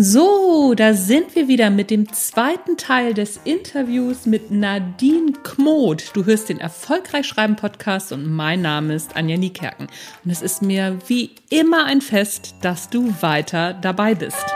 So, 0.00 0.74
da 0.76 0.94
sind 0.94 1.34
wir 1.34 1.48
wieder 1.48 1.70
mit 1.70 1.90
dem 1.90 2.12
zweiten 2.12 2.76
Teil 2.76 3.14
des 3.14 3.40
Interviews 3.42 4.26
mit 4.26 4.48
Nadine 4.48 5.32
Kmoth. 5.42 6.14
Du 6.14 6.24
hörst 6.24 6.50
den 6.50 6.60
Erfolgreich 6.60 7.26
Schreiben 7.26 7.56
Podcast 7.56 8.12
und 8.12 8.24
mein 8.24 8.62
Name 8.62 8.94
ist 8.94 9.16
Anja 9.16 9.36
Niekerken. 9.36 9.88
Und 10.24 10.30
es 10.30 10.40
ist 10.40 10.62
mir 10.62 10.96
wie 11.08 11.32
immer 11.50 11.84
ein 11.86 12.00
Fest, 12.00 12.54
dass 12.62 12.90
du 12.90 13.12
weiter 13.20 13.72
dabei 13.72 14.14
bist. 14.14 14.46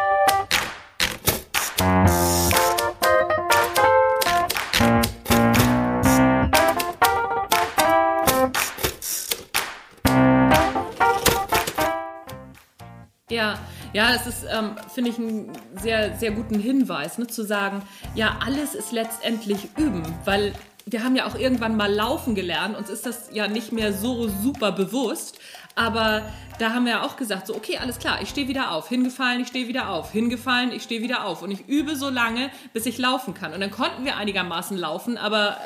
Ja, 13.93 14.13
das 14.13 14.27
ist, 14.27 14.47
ähm, 14.51 14.77
finde 14.93 15.11
ich, 15.11 15.19
einen 15.19 15.53
sehr, 15.83 16.17
sehr 16.17 16.31
guten 16.31 16.59
Hinweis, 16.59 17.19
ne, 17.19 17.27
zu 17.27 17.45
sagen, 17.45 17.83
ja, 18.15 18.39
alles 18.45 18.75
ist 18.75 18.93
letztendlich 18.93 19.69
üben, 19.77 20.03
weil 20.25 20.55
wir 20.87 21.05
haben 21.05 21.17
ja 21.17 21.27
auch 21.27 21.35
irgendwann 21.35 21.77
mal 21.77 21.93
laufen 21.93 22.35
gelernt, 22.35 22.77
uns 22.77 22.91
ist 22.91 23.07
das 23.07 23.31
ja 23.33 23.49
nicht 23.49 23.73
mehr 23.73 23.93
so 23.93 24.29
super 24.29 24.73
bewusst, 24.73 25.39
aber 25.75 26.23
da 26.59 26.75
haben 26.75 26.85
wir 26.85 26.93
ja 26.93 27.03
auch 27.03 27.17
gesagt, 27.17 27.47
so, 27.47 27.57
okay, 27.57 27.79
alles 27.79 27.99
klar, 27.99 28.21
ich 28.21 28.29
stehe 28.29 28.47
wieder 28.47 28.73
auf, 28.73 28.89
hingefallen, 28.89 29.41
ich 29.41 29.49
stehe 29.49 29.69
wieder 29.69 29.89
auf, 29.89 30.13
hingefallen, 30.13 30.71
ich 30.71 30.83
stehe 30.83 31.03
wieder 31.03 31.25
auf 31.25 31.43
und 31.43 31.51
ich 31.51 31.67
übe 31.67 31.97
so 31.97 32.11
lange, 32.11 32.51
bis 32.75 32.85
ich 32.85 32.99
laufen 32.99 33.33
kann. 33.33 33.55
Und 33.55 33.61
dann 33.61 33.71
konnten 33.71 34.05
wir 34.05 34.17
einigermaßen 34.17 34.77
laufen, 34.77 35.17
aber 35.17 35.57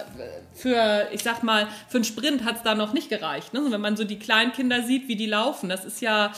für, 0.54 1.08
ich 1.12 1.22
sag 1.22 1.42
mal, 1.42 1.66
für 1.88 1.98
einen 1.98 2.04
Sprint 2.04 2.44
hat 2.44 2.56
es 2.56 2.62
da 2.62 2.74
noch 2.74 2.92
nicht 2.92 3.08
gereicht. 3.08 3.52
Ne? 3.52 3.62
Wenn 3.68 3.80
man 3.80 3.96
so 3.96 4.04
die 4.04 4.18
kleinen 4.18 4.52
Kinder 4.52 4.82
sieht, 4.82 5.08
wie 5.08 5.16
die 5.16 5.26
laufen, 5.26 5.68
das 5.68 5.84
ist 5.84 6.00
ja 6.00 6.32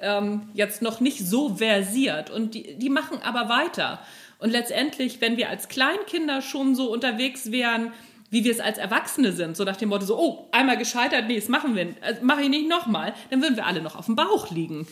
ähm, 0.00 0.50
jetzt 0.52 0.82
noch 0.82 1.00
nicht 1.00 1.26
so 1.26 1.56
versiert 1.56 2.30
und 2.30 2.54
die, 2.54 2.76
die 2.76 2.90
machen 2.90 3.18
aber 3.22 3.48
weiter. 3.48 4.00
Und 4.38 4.50
letztendlich, 4.50 5.20
wenn 5.22 5.38
wir 5.38 5.48
als 5.48 5.68
Kleinkinder 5.68 6.42
schon 6.42 6.74
so 6.74 6.92
unterwegs 6.92 7.50
wären, 7.50 7.92
wie 8.34 8.42
wir 8.42 8.50
es 8.50 8.58
als 8.58 8.78
Erwachsene 8.78 9.30
sind, 9.30 9.56
so 9.56 9.62
nach 9.62 9.76
dem 9.76 9.90
Motto 9.90 10.04
so, 10.04 10.18
oh, 10.18 10.48
einmal 10.50 10.76
gescheitert, 10.76 11.28
nee, 11.28 11.36
das 11.36 11.48
machen 11.48 11.76
wir, 11.76 11.94
also 12.00 12.20
mache 12.24 12.42
ich 12.42 12.48
nicht 12.48 12.68
nochmal, 12.68 13.14
dann 13.30 13.40
würden 13.40 13.54
wir 13.54 13.64
alle 13.64 13.80
noch 13.80 13.94
auf 13.94 14.06
dem 14.06 14.16
Bauch 14.16 14.50
liegen. 14.50 14.88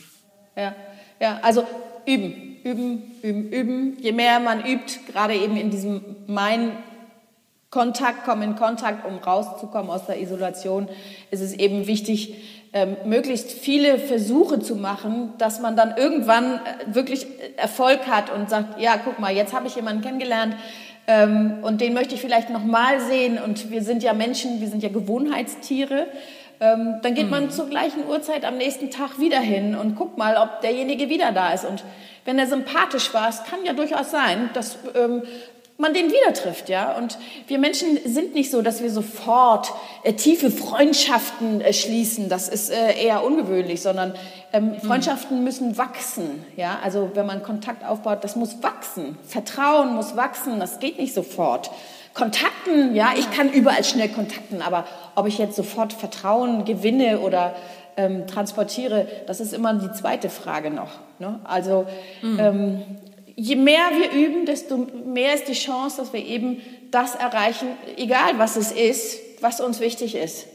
Ja, 0.55 0.73
ja, 1.19 1.39
also 1.41 1.67
üben, 2.05 2.55
üben, 2.63 3.11
üben, 3.21 3.49
üben. 3.51 3.97
Je 3.99 4.13
mehr 4.13 4.39
man 4.39 4.65
übt, 4.65 4.97
gerade 5.11 5.35
eben 5.35 5.57
in 5.57 5.71
diesem 5.71 6.15
mein 6.25 6.71
Kontakt, 7.69 8.23
kommen 8.23 8.43
in 8.43 8.55
Kontakt, 8.55 9.05
um 9.05 9.17
rauszukommen 9.17 9.91
aus 9.91 10.05
der 10.05 10.21
Isolation, 10.21 10.87
ist 11.29 11.41
es 11.41 11.51
eben 11.51 11.85
wichtig, 11.85 12.35
ähm, 12.73 12.97
möglichst 13.05 13.51
viele 13.51 13.99
Versuche 13.99 14.59
zu 14.59 14.75
machen, 14.75 15.33
dass 15.37 15.59
man 15.59 15.75
dann 15.75 15.95
irgendwann 15.95 16.55
äh, 16.55 16.95
wirklich 16.95 17.27
Erfolg 17.55 18.07
hat 18.07 18.33
und 18.33 18.49
sagt, 18.49 18.81
ja, 18.81 18.97
guck 19.03 19.19
mal, 19.19 19.33
jetzt 19.33 19.53
habe 19.53 19.67
ich 19.67 19.75
jemanden 19.75 20.01
kennengelernt, 20.01 20.55
ähm, 21.07 21.59
und 21.61 21.81
den 21.81 21.93
möchte 21.93 22.15
ich 22.15 22.21
vielleicht 22.21 22.49
nochmal 22.49 22.99
sehen. 23.01 23.37
Und 23.37 23.71
wir 23.71 23.83
sind 23.83 24.03
ja 24.03 24.13
Menschen, 24.13 24.61
wir 24.61 24.67
sind 24.67 24.83
ja 24.83 24.89
Gewohnheitstiere. 24.89 26.07
Ähm, 26.59 26.99
dann 27.01 27.13
geht 27.13 27.29
man 27.29 27.45
mhm. 27.45 27.49
zur 27.49 27.67
gleichen 27.67 28.07
Uhrzeit 28.07 28.45
am 28.45 28.57
nächsten 28.57 28.89
Tag 28.89 29.19
wieder 29.19 29.39
hin 29.39 29.75
und 29.75 29.95
guckt 29.95 30.17
mal, 30.17 30.37
ob 30.37 30.61
derjenige 30.61 31.09
wieder 31.09 31.31
da 31.31 31.51
ist. 31.51 31.65
Und 31.65 31.83
wenn 32.25 32.39
er 32.39 32.47
sympathisch 32.47 33.13
war, 33.13 33.27
es 33.27 33.43
kann 33.43 33.65
ja 33.65 33.73
durchaus 33.73 34.11
sein, 34.11 34.49
dass 34.53 34.77
ähm, 34.95 35.23
man 35.77 35.93
den 35.93 36.07
wieder 36.07 36.33
trifft, 36.33 36.69
ja. 36.69 36.95
Und 36.95 37.17
wir 37.47 37.57
Menschen 37.57 37.97
sind 38.05 38.33
nicht 38.33 38.51
so, 38.51 38.61
dass 38.61 38.81
wir 38.81 38.91
sofort 38.91 39.71
äh, 40.03 40.13
tiefe 40.13 40.51
Freundschaften 40.51 41.61
äh, 41.61 41.73
schließen. 41.73 42.29
Das 42.29 42.47
ist 42.47 42.69
äh, 42.69 43.03
eher 43.03 43.23
ungewöhnlich, 43.23 43.81
sondern 43.81 44.13
ähm, 44.53 44.69
mhm. 44.69 44.81
Freundschaften 44.81 45.43
müssen 45.43 45.77
wachsen, 45.77 46.45
ja. 46.55 46.79
Also 46.83 47.11
wenn 47.15 47.25
man 47.25 47.43
Kontakt 47.43 47.85
aufbaut, 47.85 48.23
das 48.23 48.35
muss 48.35 48.61
wachsen. 48.61 49.17
Vertrauen 49.27 49.95
muss 49.95 50.15
wachsen. 50.15 50.59
Das 50.59 50.79
geht 50.79 50.99
nicht 50.99 51.13
sofort. 51.13 51.71
Kontakten, 52.13 52.95
ja, 52.95 53.13
ich 53.17 53.31
kann 53.31 53.51
überall 53.51 53.83
schnell 53.83 54.09
kontakten, 54.09 54.61
aber 54.61 54.85
ob 55.15 55.25
ich 55.27 55.39
jetzt 55.39 55.55
sofort 55.55 55.93
Vertrauen 55.93 56.63
gewinne 56.63 57.19
oder 57.19 57.55
ähm, 57.97 58.27
transportiere, 58.27 59.07
das 59.25 59.39
ist 59.39 59.53
immer 59.53 59.73
die 59.73 59.91
zweite 59.91 60.29
Frage 60.29 60.69
noch. 60.69 60.91
Ne? 61.19 61.39
Also 61.43 61.87
mhm. 62.21 62.39
ähm, 62.39 62.81
je 63.35 63.55
mehr 63.55 63.91
wir 63.91 64.11
üben, 64.11 64.45
desto 64.45 64.77
mehr 64.77 65.33
ist 65.33 65.47
die 65.47 65.53
Chance, 65.53 65.97
dass 65.97 66.13
wir 66.13 66.25
eben 66.25 66.61
das 66.91 67.15
erreichen, 67.15 67.67
egal 67.97 68.37
was 68.37 68.55
es 68.55 68.71
ist, 68.71 69.19
was 69.41 69.61
uns 69.61 69.79
wichtig 69.79 70.15
ist. 70.15 70.47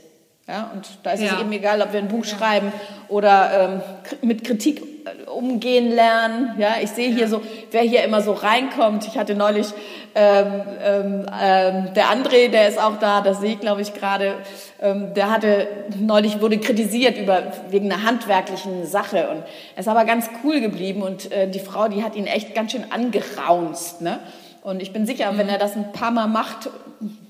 Ja, 0.49 0.71
und 0.73 0.89
da 1.03 1.11
ist 1.11 1.23
ja. 1.23 1.35
es 1.35 1.41
eben 1.43 1.53
egal, 1.53 1.83
ob 1.83 1.93
wir 1.93 2.01
ein 2.01 2.09
Buch 2.09 2.25
ja. 2.25 2.39
schreiben 2.39 2.73
oder 3.09 3.83
ähm, 4.23 4.27
mit 4.27 4.45
Kritik 4.45 4.81
äh, 4.81 5.29
umgehen 5.29 5.91
lernen. 5.91 6.55
Ja, 6.57 6.77
ich 6.83 6.89
sehe 6.89 7.15
hier 7.15 7.29
so, 7.29 7.43
wer 7.71 7.83
hier 7.83 8.03
immer 8.03 8.23
so 8.23 8.33
reinkommt. 8.33 9.07
Ich 9.07 9.19
hatte 9.19 9.35
neulich 9.35 9.67
ähm, 10.15 10.63
ähm, 10.83 11.27
ähm, 11.39 11.93
der 11.93 12.07
André, 12.07 12.49
der 12.49 12.67
ist 12.67 12.81
auch 12.81 12.99
da, 12.99 13.21
das 13.21 13.41
sehe 13.41 13.53
ich, 13.53 13.61
glaube 13.61 13.83
ich, 13.83 13.93
gerade. 13.93 14.37
Ähm, 14.81 15.13
der 15.13 15.31
hatte 15.31 15.69
neulich 15.99 16.41
wurde 16.41 16.57
kritisiert 16.57 17.19
über 17.19 17.43
wegen 17.69 17.93
einer 17.93 18.03
handwerklichen 18.05 18.87
Sache 18.87 19.29
und 19.29 19.43
er 19.75 19.81
ist 19.81 19.89
aber 19.89 20.07
ganz 20.07 20.31
cool 20.43 20.63
geblieben 20.63 21.03
und 21.03 21.31
äh, 21.31 21.51
die 21.51 21.61
Frau, 21.61 21.89
die 21.89 22.03
hat 22.03 22.17
ihn 22.17 22.27
echt 22.27 22.55
ganz 22.55 22.73
schön 22.73 22.87
angeraunzt. 22.91 24.01
Ne? 24.01 24.19
Und 24.63 24.81
ich 24.81 24.95
bin 24.95 25.05
sicher, 25.05 25.31
mhm. 25.31 25.39
wenn 25.39 25.49
er 25.51 25.59
das 25.59 25.77
ein 25.77 25.93
paar 25.93 26.11
Mal 26.11 26.27
macht, 26.27 26.71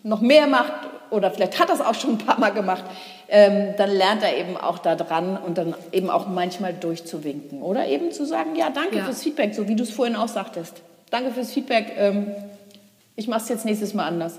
noch 0.04 0.20
mehr 0.20 0.46
macht 0.46 0.72
oder 1.10 1.30
vielleicht 1.30 1.58
hat 1.58 1.68
er 1.68 1.76
es 1.76 1.80
auch 1.80 1.94
schon 1.94 2.12
ein 2.12 2.18
paar 2.18 2.38
Mal 2.38 2.50
gemacht, 2.50 2.84
ähm, 3.28 3.74
dann 3.76 3.90
lernt 3.90 4.22
er 4.22 4.36
eben 4.36 4.56
auch 4.56 4.78
da 4.78 4.94
dran 4.94 5.36
und 5.36 5.58
dann 5.58 5.74
eben 5.92 6.10
auch 6.10 6.26
manchmal 6.28 6.72
durchzuwinken 6.72 7.62
oder 7.62 7.86
eben 7.86 8.12
zu 8.12 8.24
sagen, 8.24 8.56
ja, 8.56 8.70
danke 8.70 8.98
ja. 8.98 9.04
fürs 9.04 9.22
Feedback, 9.22 9.54
so 9.54 9.68
wie 9.68 9.76
du 9.76 9.82
es 9.82 9.90
vorhin 9.90 10.16
auch 10.16 10.28
sagtest. 10.28 10.82
Danke 11.10 11.32
fürs 11.32 11.52
Feedback. 11.52 11.92
Ähm, 11.96 12.34
ich 13.16 13.28
mache 13.28 13.42
es 13.42 13.48
jetzt 13.48 13.64
nächstes 13.64 13.94
Mal 13.94 14.06
anders. 14.06 14.38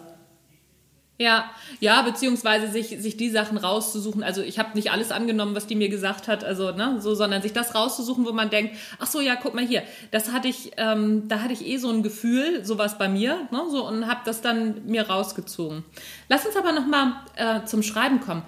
Ja, 1.22 1.52
ja, 1.82 2.02
beziehungsweise 2.02 2.70
sich, 2.70 2.98
sich 3.02 3.18
die 3.18 3.30
Sachen 3.30 3.58
rauszusuchen. 3.58 4.24
Also 4.24 4.42
ich 4.42 4.58
habe 4.58 4.70
nicht 4.76 4.90
alles 4.90 5.12
angenommen, 5.12 5.54
was 5.54 5.68
die 5.68 5.76
mir 5.76 5.90
gesagt 5.90 6.30
hat, 6.30 6.46
also 6.46 6.72
ne, 6.72 7.02
so, 7.02 7.14
sondern 7.14 7.42
sich 7.42 7.52
das 7.52 7.76
rauszusuchen, 7.76 8.26
wo 8.26 8.32
man 8.32 8.50
denkt, 8.50 8.78
ach 9.00 9.08
so, 9.08 9.20
ja, 9.20 9.36
guck 9.36 9.54
mal 9.54 9.68
hier, 9.68 9.84
das 10.12 10.32
hatte 10.32 10.48
ich, 10.48 10.72
ähm, 10.78 11.28
da 11.28 11.42
hatte 11.42 11.52
ich 11.52 11.66
eh 11.66 11.76
so 11.76 11.90
ein 11.90 12.04
Gefühl, 12.04 12.64
sowas 12.64 12.98
bei 12.98 13.10
mir, 13.10 13.50
ne, 13.52 13.64
so 13.70 13.86
und 13.86 14.08
habe 14.08 14.22
das 14.24 14.40
dann 14.40 14.86
mir 14.86 15.10
rausgezogen. 15.10 15.84
Lass 16.30 16.46
uns 16.46 16.56
aber 16.56 16.72
noch 16.72 16.88
mal 16.88 17.22
äh, 17.36 17.66
zum 17.66 17.84
Schreiben 17.84 18.22
kommen. 18.22 18.44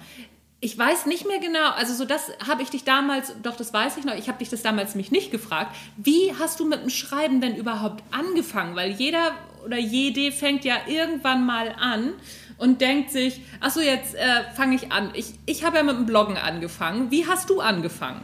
Ich 0.60 0.78
weiß 0.78 1.04
nicht 1.04 1.26
mehr 1.26 1.40
genau, 1.40 1.72
also 1.76 1.92
so 1.92 2.06
das 2.06 2.30
habe 2.48 2.62
ich 2.62 2.70
dich 2.70 2.84
damals, 2.84 3.34
doch 3.42 3.56
das 3.56 3.74
weiß 3.74 3.98
ich 3.98 4.04
noch, 4.06 4.14
ich 4.14 4.28
habe 4.28 4.38
dich 4.38 4.48
das 4.48 4.62
damals 4.62 4.94
mich 4.94 5.10
nicht 5.10 5.30
gefragt. 5.30 5.76
Wie 5.98 6.32
hast 6.38 6.58
du 6.58 6.64
mit 6.64 6.80
dem 6.80 6.88
Schreiben 6.88 7.42
denn 7.42 7.54
überhaupt 7.54 8.02
angefangen? 8.12 8.76
Weil 8.76 8.92
jeder 8.92 9.32
oder 9.66 9.78
jede 9.78 10.32
fängt 10.32 10.64
ja 10.64 10.76
irgendwann 10.86 11.44
mal 11.44 11.74
an 11.78 12.14
und 12.62 12.80
denkt 12.80 13.10
sich, 13.10 13.40
ach 13.60 13.70
so, 13.70 13.80
jetzt 13.80 14.14
äh, 14.14 14.20
fange 14.54 14.76
ich 14.76 14.92
an. 14.92 15.10
Ich, 15.14 15.34
ich 15.46 15.64
habe 15.64 15.78
ja 15.78 15.82
mit 15.82 15.96
dem 15.96 16.06
Bloggen 16.06 16.36
angefangen. 16.36 17.10
Wie 17.10 17.26
hast 17.26 17.50
du 17.50 17.60
angefangen? 17.60 18.20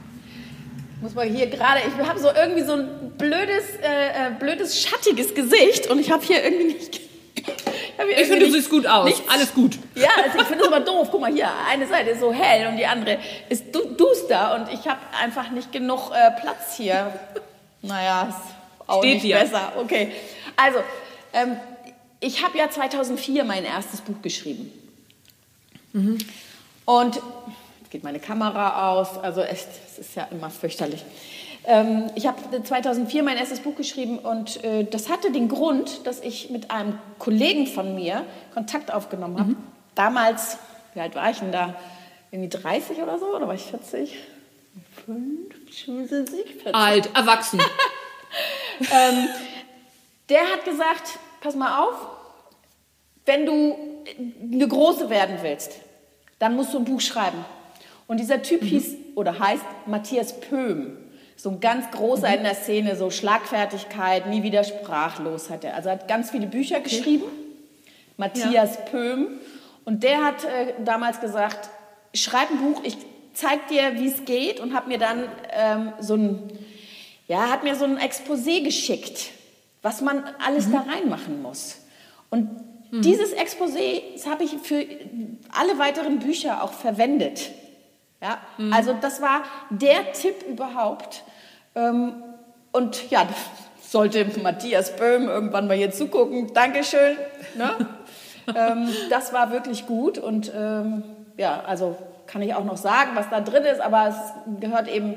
Muss 1.00 1.12
man 1.14 1.28
hier 1.28 1.48
gerade, 1.48 1.80
ich 1.80 2.06
habe 2.06 2.20
so 2.20 2.28
irgendwie 2.28 2.62
so 2.62 2.74
ein 2.74 3.12
blödes, 3.18 3.64
äh, 3.82 4.28
äh 4.28 4.30
blödes, 4.38 4.80
schattiges 4.80 5.34
Gesicht 5.34 5.88
und 5.90 5.98
ich 5.98 6.12
habe 6.12 6.24
hier 6.24 6.42
irgendwie 6.44 6.74
nicht... 6.74 7.00
Ich, 8.16 8.28
finde, 8.28 8.46
du 8.46 8.52
siehst 8.52 8.70
gut 8.70 8.86
aus. 8.86 9.06
Nichts. 9.06 9.28
Alles 9.28 9.52
gut. 9.52 9.76
Ja, 9.96 10.10
also 10.24 10.38
ich 10.38 10.44
finde 10.44 10.62
es 10.62 10.68
aber 10.68 10.80
doof. 10.80 11.08
Guck 11.10 11.20
mal 11.20 11.32
hier, 11.32 11.48
eine 11.68 11.84
Seite 11.84 12.10
ist 12.10 12.20
so 12.20 12.32
hell 12.32 12.68
und 12.68 12.76
die 12.76 12.86
andere 12.86 13.18
ist 13.48 13.74
du 13.74 13.80
duster 13.96 14.54
und 14.54 14.72
ich 14.72 14.86
habe 14.86 15.00
einfach 15.20 15.50
nicht 15.50 15.72
genug 15.72 16.12
äh, 16.12 16.40
Platz 16.40 16.76
hier. 16.76 17.12
Naja, 17.82 18.28
ist 18.28 18.88
auch 18.88 19.00
Steht 19.00 19.14
nicht 19.14 19.24
dir. 19.24 19.38
besser. 19.40 19.72
Okay, 19.76 20.12
also 20.56 20.78
ähm, 21.32 21.56
ich 22.20 22.44
habe 22.44 22.58
ja 22.58 22.70
2004 22.70 23.44
mein 23.44 23.64
erstes 23.64 24.00
Buch 24.00 24.20
geschrieben. 24.22 24.72
Mhm. 25.92 26.18
Und 26.84 27.16
jetzt 27.80 27.90
geht 27.90 28.04
meine 28.04 28.18
Kamera 28.20 28.90
aus, 28.92 29.18
also 29.18 29.42
echt, 29.42 29.68
es 29.86 29.98
ist 29.98 30.14
ja 30.16 30.26
immer 30.30 30.50
fürchterlich. 30.50 31.04
Ähm, 31.64 32.10
ich 32.14 32.26
habe 32.26 32.62
2004 32.62 33.22
mein 33.22 33.36
erstes 33.36 33.60
Buch 33.60 33.76
geschrieben 33.76 34.18
und 34.18 34.62
äh, 34.64 34.84
das 34.84 35.08
hatte 35.08 35.30
den 35.30 35.48
Grund, 35.48 36.06
dass 36.06 36.20
ich 36.20 36.50
mit 36.50 36.70
einem 36.70 36.98
Kollegen 37.18 37.66
von 37.66 37.94
mir 37.94 38.24
Kontakt 38.54 38.92
aufgenommen 38.92 39.38
habe. 39.38 39.50
Mhm. 39.50 39.56
Damals, 39.94 40.58
wie 40.94 41.00
alt 41.00 41.14
war 41.14 41.30
ich 41.30 41.38
denn 41.38 41.52
da? 41.52 41.74
Irgendwie 42.30 42.48
30 42.48 42.98
oder 42.98 43.18
so? 43.18 43.26
Oder 43.34 43.48
war 43.48 43.54
ich 43.54 43.62
40? 43.62 44.16
50, 45.04 46.74
Alt, 46.74 47.10
erwachsen. 47.14 47.60
ähm, 48.80 49.28
der 50.28 50.40
hat 50.40 50.64
gesagt, 50.64 51.18
pass 51.40 51.54
mal 51.54 51.84
auf, 51.84 51.94
wenn 53.26 53.46
du 53.46 53.76
eine 54.52 54.66
große 54.66 55.10
werden 55.10 55.36
willst, 55.42 55.72
dann 56.38 56.56
musst 56.56 56.72
du 56.72 56.78
ein 56.78 56.84
Buch 56.84 57.00
schreiben. 57.00 57.44
Und 58.06 58.20
dieser 58.20 58.42
Typ 58.42 58.62
mhm. 58.62 58.66
hieß 58.66 58.94
oder 59.14 59.38
heißt 59.38 59.64
Matthias 59.86 60.40
Pöhm. 60.40 60.96
So 61.36 61.50
ein 61.50 61.60
ganz 61.60 61.90
großer 61.90 62.28
mhm. 62.28 62.34
in 62.34 62.42
der 62.44 62.54
Szene, 62.54 62.96
so 62.96 63.10
Schlagfertigkeit, 63.10 64.26
nie 64.26 64.42
wieder 64.42 64.64
sprachlos 64.64 65.50
hat 65.50 65.64
er. 65.64 65.74
Also 65.74 65.90
hat 65.90 66.08
ganz 66.08 66.30
viele 66.30 66.46
Bücher 66.46 66.78
okay. 66.78 66.84
geschrieben. 66.88 67.24
Matthias 68.16 68.76
ja. 68.76 68.80
Pöhm. 68.90 69.28
Und 69.84 70.02
der 70.02 70.24
hat 70.24 70.44
äh, 70.44 70.74
damals 70.84 71.20
gesagt, 71.20 71.68
schreib 72.14 72.50
ein 72.50 72.58
Buch, 72.58 72.82
ich 72.82 72.96
zeig 73.34 73.68
dir, 73.68 73.94
wie 73.94 74.08
es 74.08 74.24
geht 74.24 74.58
und 74.58 74.74
habe 74.74 74.88
mir 74.88 74.98
dann 74.98 75.24
ähm, 75.52 75.92
so 76.00 76.14
ein 76.14 76.50
ja, 77.28 77.50
hat 77.50 77.62
mir 77.62 77.76
so 77.76 77.84
ein 77.84 77.98
Exposé 77.98 78.64
geschickt, 78.64 79.30
was 79.82 80.00
man 80.00 80.24
alles 80.44 80.66
mhm. 80.68 80.72
da 80.72 80.80
reinmachen 80.80 81.42
muss. 81.42 81.78
Und 82.30 82.50
mhm. 82.90 83.02
dieses 83.02 83.34
Exposé 83.34 84.02
habe 84.28 84.44
ich 84.44 84.56
für 84.62 84.84
alle 85.52 85.78
weiteren 85.78 86.18
Bücher 86.18 86.62
auch 86.62 86.72
verwendet. 86.72 87.50
Ja, 88.20 88.38
mhm. 88.56 88.72
also 88.72 88.94
das 89.00 89.22
war 89.22 89.42
der 89.70 90.12
Tipp 90.12 90.44
überhaupt. 90.48 91.22
Ähm, 91.74 92.22
und 92.72 93.10
ja, 93.10 93.26
sollte 93.80 94.26
Matthias 94.42 94.96
Böhm 94.96 95.28
irgendwann 95.28 95.66
mal 95.66 95.76
hier 95.76 95.90
zugucken. 95.90 96.52
Dankeschön. 96.52 97.16
Ne? 97.56 97.70
ähm, 98.54 98.88
das 99.10 99.32
war 99.32 99.50
wirklich 99.50 99.86
gut 99.86 100.18
und 100.18 100.52
ähm, 100.54 101.02
ja, 101.36 101.62
also 101.66 101.96
kann 102.26 102.42
ich 102.42 102.54
auch 102.54 102.64
noch 102.64 102.76
sagen, 102.76 103.12
was 103.14 103.30
da 103.30 103.40
drin 103.40 103.64
ist, 103.64 103.80
aber 103.80 104.08
es 104.08 104.60
gehört 104.60 104.88
eben 104.88 105.14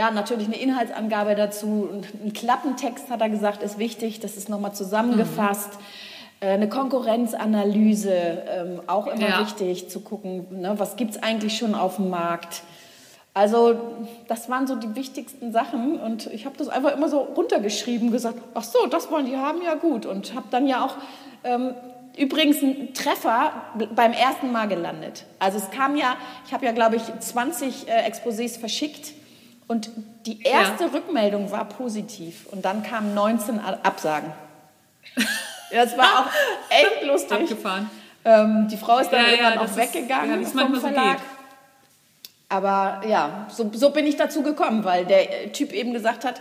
ja, 0.00 0.10
natürlich 0.10 0.46
eine 0.46 0.56
Inhaltsangabe 0.56 1.34
dazu. 1.34 1.90
Ein 2.24 2.32
Klappentext, 2.32 3.10
hat 3.10 3.20
er 3.20 3.28
gesagt, 3.28 3.62
ist 3.62 3.78
wichtig. 3.78 4.18
Das 4.18 4.38
ist 4.38 4.48
nochmal 4.48 4.72
zusammengefasst. 4.72 5.72
Mhm. 6.40 6.48
Eine 6.48 6.68
Konkurrenzanalyse, 6.70 8.10
ähm, 8.10 8.80
auch 8.86 9.08
immer 9.08 9.28
ja. 9.28 9.40
wichtig 9.40 9.90
zu 9.90 10.00
gucken, 10.00 10.62
ne, 10.62 10.78
was 10.78 10.96
gibt 10.96 11.10
es 11.10 11.22
eigentlich 11.22 11.58
schon 11.58 11.74
auf 11.74 11.96
dem 11.96 12.08
Markt. 12.08 12.62
Also 13.34 13.78
das 14.26 14.48
waren 14.48 14.66
so 14.66 14.74
die 14.74 14.94
wichtigsten 14.96 15.52
Sachen 15.52 16.00
und 16.00 16.28
ich 16.28 16.46
habe 16.46 16.56
das 16.56 16.70
einfach 16.70 16.96
immer 16.96 17.10
so 17.10 17.18
runtergeschrieben, 17.18 18.10
gesagt, 18.10 18.38
ach 18.54 18.64
so, 18.64 18.86
das 18.86 19.10
wollen 19.10 19.26
die 19.26 19.36
haben, 19.36 19.60
ja 19.62 19.74
gut. 19.74 20.06
Und 20.06 20.34
habe 20.34 20.46
dann 20.50 20.66
ja 20.66 20.82
auch 20.82 20.94
ähm, 21.44 21.74
übrigens 22.16 22.62
einen 22.62 22.94
Treffer 22.94 23.52
beim 23.94 24.14
ersten 24.14 24.50
Mal 24.50 24.66
gelandet. 24.66 25.26
Also 25.38 25.58
es 25.58 25.70
kam 25.70 25.94
ja, 25.94 26.16
ich 26.46 26.54
habe 26.54 26.64
ja 26.64 26.72
glaube 26.72 26.96
ich 26.96 27.02
20 27.02 27.86
äh, 27.86 28.10
Exposés 28.10 28.58
verschickt 28.58 29.19
und 29.70 29.88
die 30.26 30.42
erste 30.42 30.84
ja. 30.84 30.90
Rückmeldung 30.90 31.52
war 31.52 31.64
positiv 31.64 32.46
und 32.50 32.64
dann 32.64 32.82
kamen 32.82 33.14
19 33.14 33.60
Absagen. 33.60 34.32
Das 35.72 35.96
war 35.96 36.18
auch 36.18 36.26
echt 36.68 37.02
lustig. 37.06 37.42
Abgefahren. 37.42 37.88
Ähm, 38.24 38.66
die 38.68 38.76
Frau 38.76 38.98
ist 38.98 39.10
dann 39.10 39.22
ja, 39.22 39.30
irgendwann 39.30 39.54
ja, 39.54 39.60
auch 39.60 39.76
weggegangen 39.76 40.42
ist, 40.42 40.52
ja, 40.52 40.62
vom 40.62 40.74
Verlag. 40.74 41.18
So 41.18 41.24
aber 42.48 43.06
ja, 43.06 43.46
so, 43.48 43.70
so 43.72 43.90
bin 43.90 44.04
ich 44.04 44.16
dazu 44.16 44.42
gekommen, 44.42 44.82
weil 44.82 45.06
der 45.06 45.52
Typ 45.52 45.72
eben 45.72 45.92
gesagt 45.92 46.24
hat, 46.24 46.40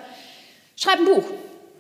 schreib 0.76 0.98
ein 0.98 1.06
Buch. 1.06 1.26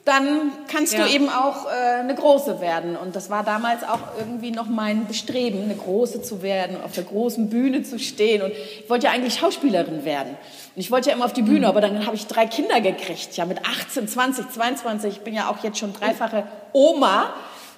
Dann 0.06 0.51
kannst 0.72 0.94
ja. 0.94 1.06
du 1.06 1.12
eben 1.12 1.30
auch 1.30 1.66
äh, 1.66 2.00
eine 2.00 2.16
große 2.16 2.62
werden. 2.62 2.96
Und 2.96 3.16
das 3.16 3.30
war 3.30 3.44
damals 3.44 3.84
auch 3.84 4.00
irgendwie 4.18 4.51
noch 4.51 4.68
mein 4.68 5.06
Bestreben, 5.07 5.63
eine 5.63 5.75
große 5.75 6.22
zu 6.22 6.42
werden, 6.42 6.78
auf 6.81 6.94
der 6.94 7.04
großen 7.04 7.50
Bühne 7.50 7.84
zu 7.84 8.00
stehen. 8.00 8.42
Und 8.42 8.51
ich 8.51 8.90
wollte 8.90 9.07
ja 9.07 9.12
eigentlich 9.12 9.36
Schauspielerin 9.36 10.06
werden. 10.06 10.30
Und 10.75 10.81
ich 10.81 10.90
wollte 10.90 11.10
ja 11.10 11.16
immer 11.16 11.25
auf 11.25 11.34
die 11.34 11.42
Bühne, 11.42 11.60
mhm. 11.60 11.66
aber 11.66 11.81
dann 11.81 12.06
habe 12.06 12.16
ich 12.16 12.28
drei 12.28 12.46
Kinder 12.46 12.81
gekriegt. 12.81 13.36
Ja, 13.38 13.46
mit 13.46 13.60
18, 13.66 14.07
20, 14.07 14.50
22. 14.50 15.13
Ich 15.18 15.22
bin 15.22 15.34
ja 15.34 15.50
auch 15.50 15.63
jetzt 15.63 15.78
schon 15.78 15.94
dreifache 15.94 16.44
Oma. 16.74 17.34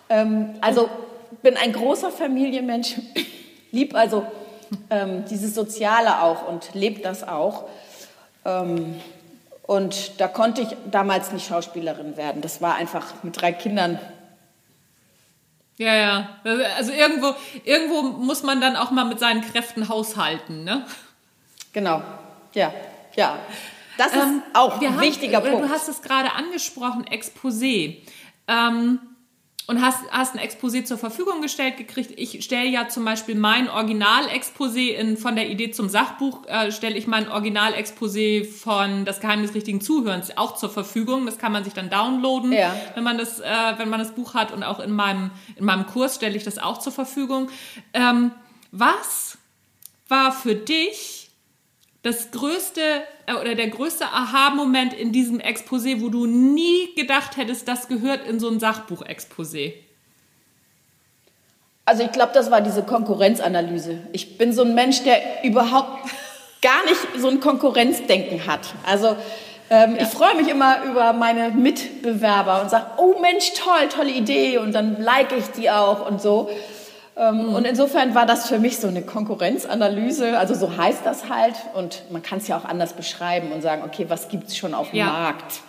Ähm, 0.09 0.56
also 0.62 0.89
bin 1.41 1.57
ein 1.57 1.74
großer 1.74 2.12
Familienmensch, 2.12 2.95
lieb 3.71 3.95
also 3.95 4.25
ähm, 4.89 5.25
dieses 5.29 5.56
Soziale 5.56 6.21
auch 6.21 6.47
und 6.47 6.74
lebt 6.74 7.06
das 7.06 7.27
auch. 7.27 7.65
Ähm, 8.45 8.95
und 9.71 10.19
da 10.19 10.27
konnte 10.27 10.63
ich 10.63 10.75
damals 10.91 11.31
nicht 11.31 11.47
Schauspielerin 11.47 12.18
werden. 12.18 12.41
Das 12.41 12.62
war 12.62 12.75
einfach 12.75 13.23
mit 13.23 13.41
drei 13.41 13.53
Kindern. 13.53 14.00
Ja, 15.77 15.95
ja. 15.95 16.29
Also 16.75 16.91
irgendwo, 16.91 17.33
irgendwo 17.63 18.01
muss 18.01 18.44
man 18.44 18.59
dann 18.59 18.75
auch 18.75 18.91
mal 18.91 19.06
mit 19.06 19.21
seinen 19.21 19.39
Kräften 19.39 19.88
haushalten, 19.88 20.65
ne? 20.65 20.85
Genau. 21.71 22.01
Ja, 22.53 22.73
ja. 23.15 23.39
Das 23.97 24.07
ist 24.07 24.18
ähm, 24.18 24.44
auch 24.51 24.81
ein 24.81 25.00
wichtiger 25.00 25.38
haben, 25.38 25.51
Punkt. 25.51 25.65
Du 25.65 25.69
hast 25.69 25.88
es 25.88 26.01
gerade 26.01 26.33
angesprochen, 26.33 27.06
Exposé. 27.06 28.00
Ähm, 28.50 29.00
und 29.71 29.81
hast, 29.81 30.00
hast 30.12 30.35
ein 30.35 30.41
Exposé 30.41 30.83
zur 30.83 30.97
Verfügung 30.97 31.41
gestellt 31.41 31.77
gekriegt. 31.77 32.12
Ich 32.18 32.44
stelle 32.44 32.68
ja 32.68 32.89
zum 32.89 33.06
Beispiel 33.06 33.35
mein 33.35 33.69
Original-Exposé 33.69 35.15
von 35.15 35.38
der 35.38 35.50
Idee 35.50 35.71
zum 35.71 35.88
Sachbuch, 35.88 36.45
äh, 36.47 36.73
stelle 36.73 36.97
ich 36.97 37.07
mein 37.07 37.31
Original-Exposé 37.31 38.44
von 38.44 39.06
Das 39.06 39.21
Geheimnis 39.21 39.53
richtigen 39.53 39.79
Zuhörens 39.79 40.35
auch 40.35 40.57
zur 40.57 40.69
Verfügung. 40.69 41.25
Das 41.25 41.38
kann 41.38 41.53
man 41.53 41.63
sich 41.63 41.71
dann 41.71 41.89
downloaden, 41.89 42.51
ja. 42.51 42.75
wenn, 42.95 43.06
man 43.06 43.18
das, 43.18 43.39
äh, 43.39 43.45
wenn 43.77 43.88
man 43.88 44.00
das 44.00 44.12
Buch 44.12 44.33
hat. 44.33 44.51
Und 44.51 44.63
auch 44.63 44.81
in 44.81 44.91
meinem, 44.91 45.31
in 45.56 45.63
meinem 45.63 45.85
Kurs 45.85 46.15
stelle 46.15 46.35
ich 46.35 46.44
das 46.44 46.57
auch 46.57 46.79
zur 46.79 46.91
Verfügung. 46.91 47.47
Ähm, 47.94 48.31
was 48.74 49.38
war 50.09 50.33
für 50.33 50.53
dich 50.53 51.20
das 52.03 52.31
größte 52.31 52.81
äh, 53.27 53.33
oder 53.33 53.56
der 53.56 53.68
größte 53.69 54.06
Aha-Moment 54.06 54.94
in 54.94 55.12
diesem 55.12 55.39
Exposé, 55.39 56.01
wo 56.01 56.09
du 56.09 56.25
nie 56.25 56.94
gedacht 56.95 57.38
hättest, 57.38 57.68
das 57.68 57.88
gehört 57.88 58.27
in 58.27 58.39
so 58.39 58.50
ein 58.50 58.59
Sachbuch-Exposé? 58.59 59.74
Also 61.86 62.03
ich 62.03 62.12
glaube, 62.12 62.31
das 62.33 62.51
war 62.51 62.62
diese 62.62 62.83
Konkurrenzanalyse. 62.83 64.00
Ich 64.13 64.38
bin 64.38 64.53
so 64.53 64.63
ein 64.63 64.75
Mensch, 64.75 65.03
der 65.03 65.44
überhaupt 65.44 66.09
gar 66.62 66.86
nicht 66.86 67.01
so 67.18 67.27
ein 67.27 67.39
Konkurrenzdenken 67.39 68.45
hat. 68.45 68.68
Also 68.86 69.18
ähm, 69.69 69.95
ja. 69.95 70.03
ich 70.03 70.07
freue 70.09 70.36
mich 70.36 70.48
immer 70.48 70.83
über 70.83 71.13
meine 71.13 71.50
Mitbewerber 71.50 72.62
und 72.62 72.69
sage, 72.69 72.86
oh 72.98 73.15
Mensch, 73.19 73.53
toll, 73.53 73.89
tolle 73.89 74.12
Idee 74.12 74.57
und 74.57 74.74
dann 74.74 75.01
like 75.01 75.31
ich 75.31 75.48
die 75.51 75.69
auch 75.69 76.07
und 76.09 76.21
so. 76.21 76.50
Ähm, 77.21 77.50
mhm. 77.50 77.56
Und 77.56 77.65
insofern 77.65 78.15
war 78.15 78.25
das 78.25 78.50
für 78.50 78.57
mich 78.57 78.79
so 78.79 78.88
eine 78.88 79.03
Konkurrenzanalyse. 79.03 80.38
Also 80.39 80.56
so 80.56 80.75
heißt 80.75 81.06
das 81.06 81.29
halt. 81.29 81.53
Und 81.75 82.03
man 82.09 82.23
kann 82.23 82.39
es 82.39 82.47
ja 82.47 82.57
auch 82.57 82.65
anders 82.65 82.94
beschreiben 82.94 83.51
und 83.51 83.62
sagen, 83.62 83.83
okay, 83.85 84.06
was 84.07 84.27
gibt 84.27 84.47
es 84.47 84.57
schon 84.57 84.73
auf 84.73 84.89
dem 84.89 85.00
ja. 85.00 85.06
Markt? 85.06 85.62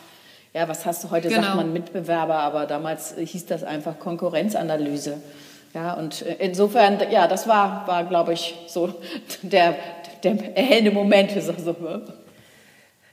Ja, 0.54 0.68
was 0.68 0.86
hast 0.86 1.04
du 1.04 1.10
heute, 1.10 1.28
genau. 1.28 1.42
sagt 1.42 1.56
man 1.56 1.72
Mitbewerber, 1.72 2.38
aber 2.38 2.66
damals 2.66 3.14
hieß 3.16 3.46
das 3.46 3.64
einfach 3.64 3.98
Konkurrenzanalyse. 3.98 5.22
Ja, 5.72 5.94
und 5.94 6.20
insofern, 6.20 6.98
ja, 7.10 7.26
das 7.26 7.48
war, 7.48 7.86
war 7.86 8.04
glaube 8.04 8.34
ich, 8.34 8.54
so 8.66 8.94
der, 9.42 9.76
der 10.22 10.56
erhellende 10.56 10.90
Moment. 10.90 11.30
So, 11.30 11.54
so, 11.56 11.74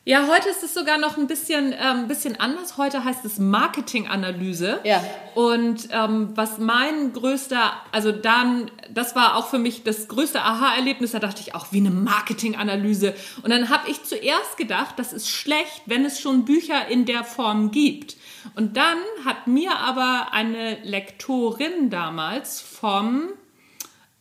ja, 0.09 0.27
heute 0.27 0.50
ist 0.50 0.63
es 0.63 0.73
sogar 0.73 0.97
noch 0.97 1.17
ein 1.17 1.27
bisschen, 1.27 1.71
ähm, 1.79 2.07
bisschen 2.07 2.39
anders. 2.39 2.77
Heute 2.77 3.03
heißt 3.03 3.23
es 3.25 3.38
Marketinganalyse. 3.38 4.79
Ja. 4.83 5.03
Und 5.35 5.89
ähm, 5.92 6.31
was 6.33 6.57
mein 6.57 7.13
größter, 7.13 7.73
also 7.92 8.11
dann, 8.11 8.71
das 8.92 9.16
war 9.16 9.35
auch 9.35 9.49
für 9.49 9.59
mich 9.59 9.83
das 9.83 10.07
größte 10.07 10.42
Aha-Erlebnis. 10.42 11.11
Da 11.11 11.19
dachte 11.19 11.42
ich 11.42 11.54
auch, 11.54 11.68
wie 11.69 11.78
eine 11.78 11.92
Marketinganalyse. 11.92 13.13
Und 13.44 13.51
dann 13.51 13.69
habe 13.69 13.87
ich 13.87 14.04
zuerst 14.04 14.57
gedacht, 14.57 14.95
das 14.97 15.13
ist 15.13 15.30
schlecht, 15.30 15.83
wenn 15.85 16.04
es 16.06 16.19
schon 16.19 16.44
Bücher 16.44 16.87
in 16.87 17.06
der 17.06 17.23
Form 17.23 17.69
gibt. 17.69 18.18
Und 18.56 18.78
dann 18.78 18.97
hat 19.25 19.45
mir 19.45 19.78
aber 19.78 20.30
eine 20.31 20.80
Lektorin 20.81 21.92
damals 21.92 22.61
vom 22.61 23.30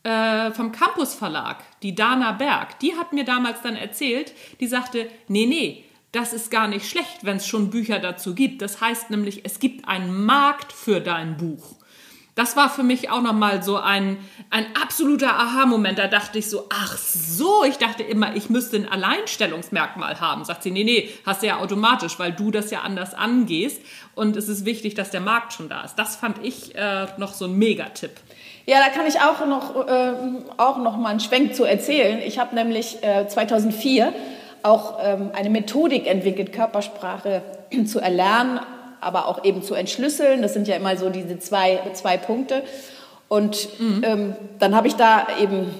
äh, 0.03 0.51
vom 0.51 0.71
Campus 0.71 1.13
Verlag, 1.13 1.63
die 1.83 1.95
Dana 1.95 2.31
Berg, 2.33 2.79
die 2.79 2.95
hat 2.95 3.13
mir 3.13 3.25
damals 3.25 3.61
dann 3.61 3.75
erzählt, 3.75 4.33
die 4.59 4.67
sagte, 4.67 5.09
nee, 5.27 5.45
nee, 5.45 5.83
das 6.11 6.33
ist 6.33 6.49
gar 6.49 6.67
nicht 6.67 6.89
schlecht, 6.89 7.23
wenn 7.23 7.37
es 7.37 7.47
schon 7.47 7.69
Bücher 7.69 7.99
dazu 7.99 8.33
gibt. 8.33 8.61
Das 8.61 8.81
heißt 8.81 9.09
nämlich, 9.11 9.45
es 9.45 9.59
gibt 9.59 9.87
einen 9.87 10.25
Markt 10.25 10.73
für 10.73 11.01
dein 11.01 11.37
Buch. 11.37 11.75
Das 12.39 12.55
war 12.55 12.69
für 12.69 12.83
mich 12.83 13.09
auch 13.09 13.21
nochmal 13.21 13.61
so 13.63 13.75
ein, 13.75 14.17
ein 14.49 14.65
absoluter 14.81 15.31
Aha-Moment. 15.31 15.99
Da 15.99 16.07
dachte 16.07 16.39
ich 16.39 16.49
so, 16.49 16.69
ach 16.69 16.95
so, 16.97 17.65
ich 17.65 17.79
dachte 17.79 18.01
immer, 18.01 18.33
ich 18.33 18.49
müsste 18.49 18.77
ein 18.77 18.87
Alleinstellungsmerkmal 18.87 20.21
haben. 20.21 20.45
Sagt 20.45 20.63
sie, 20.63 20.71
nee, 20.71 20.85
nee, 20.85 21.09
hast 21.25 21.43
du 21.43 21.47
ja 21.47 21.57
automatisch, 21.57 22.17
weil 22.17 22.31
du 22.31 22.49
das 22.49 22.71
ja 22.71 22.79
anders 22.79 23.13
angehst. 23.13 23.81
Und 24.15 24.37
es 24.37 24.47
ist 24.47 24.63
wichtig, 24.63 24.95
dass 24.95 25.11
der 25.11 25.19
Markt 25.19 25.51
schon 25.51 25.67
da 25.67 25.81
ist. 25.83 25.95
Das 25.95 26.15
fand 26.15 26.37
ich 26.41 26.73
äh, 26.75 27.07
noch 27.17 27.33
so 27.33 27.43
ein 27.43 27.57
Megatipp. 27.57 28.11
Ja, 28.65 28.77
da 28.79 28.87
kann 28.87 29.05
ich 29.05 29.19
auch 29.19 29.45
noch, 29.45 29.75
äh, 29.85 30.13
auch 30.55 30.77
noch 30.77 30.95
mal 30.95 31.09
einen 31.09 31.19
Schwenk 31.19 31.55
zu 31.55 31.65
erzählen. 31.65 32.21
Ich 32.25 32.39
habe 32.39 32.55
nämlich 32.55 33.03
äh, 33.03 33.27
2004 33.27 34.13
auch 34.63 34.97
ähm, 35.03 35.31
eine 35.33 35.49
Methodik 35.49 36.07
entwickelt, 36.07 36.53
Körpersprache 36.53 37.41
zu 37.85 37.99
erlernen, 37.99 38.61
aber 39.01 39.27
auch 39.27 39.43
eben 39.43 39.63
zu 39.63 39.73
entschlüsseln. 39.73 40.41
Das 40.41 40.53
sind 40.53 40.67
ja 40.67 40.75
immer 40.75 40.97
so 40.97 41.09
diese 41.09 41.39
zwei, 41.39 41.81
zwei 41.93 42.17
Punkte. 42.17 42.63
Und 43.27 43.79
mhm. 43.79 44.03
ähm, 44.03 44.35
dann 44.57 44.75
habe 44.75 44.87
ich 44.87 44.95
da 44.95 45.27
eben 45.39 45.73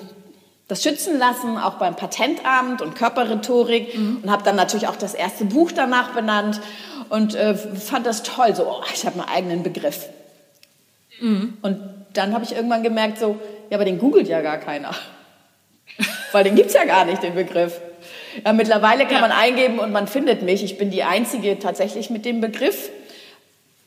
das 0.68 0.84
schützen 0.84 1.18
lassen, 1.18 1.58
auch 1.58 1.76
beim 1.76 1.96
Patentamt 1.96 2.82
und 2.82 2.96
Körperrhetorik 2.96 3.98
mhm. 3.98 4.20
und 4.24 4.32
habe 4.32 4.44
dann 4.44 4.56
natürlich 4.56 4.88
auch 4.88 4.96
das 4.96 5.16
erste 5.16 5.46
Buch 5.46 5.72
danach 5.72 6.12
benannt 6.14 6.62
und 7.10 7.34
äh, 7.34 7.56
fand 7.56 8.06
das 8.06 8.22
toll. 8.22 8.56
So, 8.56 8.68
oh, 8.68 8.84
ich 8.94 9.06
habe 9.06 9.20
einen 9.20 9.30
eigenen 9.30 9.64
Begriff. 9.64 10.08
Mhm. 11.20 11.58
Und 11.64 11.80
dann 12.14 12.34
habe 12.34 12.44
ich 12.44 12.56
irgendwann 12.56 12.84
gemerkt, 12.84 13.18
so, 13.18 13.40
ja, 13.72 13.78
aber 13.78 13.86
den 13.86 13.98
googelt 13.98 14.28
ja 14.28 14.42
gar 14.42 14.58
keiner. 14.58 14.92
Weil 16.32 16.44
den 16.44 16.56
gibt 16.56 16.68
es 16.68 16.76
ja 16.76 16.86
gar 16.86 17.04
nicht, 17.06 17.24
den 17.24 17.34
Begriff. 17.34 17.82
Ja, 18.46 18.54
mittlerweile 18.54 19.06
kann 19.06 19.16
ja. 19.16 19.22
man 19.22 19.32
eingeben 19.32 19.80
und 19.80 19.92
man 19.92 20.08
findet 20.08 20.44
mich. 20.44 20.64
Ich 20.64 20.78
bin 20.78 20.92
die 20.92 21.04
Einzige 21.04 21.58
tatsächlich 21.58 22.12
mit 22.12 22.26
dem 22.26 22.42
Begriff. 22.42 22.92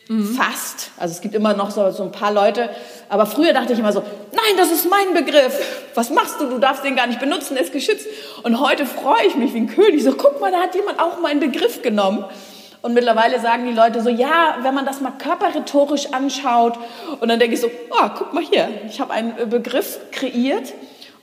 Mhm. 0.08 0.34
Fast. 0.34 0.90
Also 0.98 1.12
es 1.12 1.20
gibt 1.20 1.34
immer 1.34 1.54
noch 1.54 1.70
so, 1.70 1.90
so 1.90 2.02
ein 2.02 2.12
paar 2.12 2.32
Leute. 2.32 2.70
Aber 3.08 3.26
früher 3.26 3.52
dachte 3.52 3.72
ich 3.72 3.78
immer 3.78 3.92
so, 3.92 4.00
nein, 4.32 4.56
das 4.56 4.70
ist 4.70 4.88
mein 4.88 5.14
Begriff. 5.14 5.58
Was 5.94 6.10
machst 6.10 6.40
du? 6.40 6.48
Du 6.48 6.58
darfst 6.58 6.84
den 6.84 6.96
gar 6.96 7.06
nicht 7.06 7.20
benutzen, 7.20 7.56
er 7.56 7.62
ist 7.62 7.72
geschützt. 7.72 8.06
Und 8.42 8.60
heute 8.60 8.86
freue 8.86 9.26
ich 9.26 9.36
mich 9.36 9.54
wie 9.54 9.58
ein 9.58 9.68
König. 9.68 10.02
So, 10.02 10.12
guck 10.12 10.40
mal, 10.40 10.50
da 10.50 10.58
hat 10.58 10.74
jemand 10.74 10.98
auch 11.00 11.20
meinen 11.20 11.40
Begriff 11.40 11.82
genommen. 11.82 12.24
Und 12.82 12.94
mittlerweile 12.94 13.40
sagen 13.40 13.64
die 13.66 13.72
Leute 13.72 14.02
so, 14.02 14.08
ja, 14.08 14.58
wenn 14.62 14.74
man 14.74 14.84
das 14.84 15.00
mal 15.00 15.12
körperrhetorisch 15.12 16.12
anschaut. 16.12 16.74
Und 17.20 17.28
dann 17.28 17.38
denke 17.38 17.54
ich 17.54 17.60
so, 17.60 17.68
oh, 17.90 18.08
guck 18.18 18.32
mal 18.32 18.42
hier, 18.42 18.68
ich 18.88 19.00
habe 19.00 19.12
einen 19.12 19.48
Begriff 19.48 20.00
kreiert. 20.10 20.72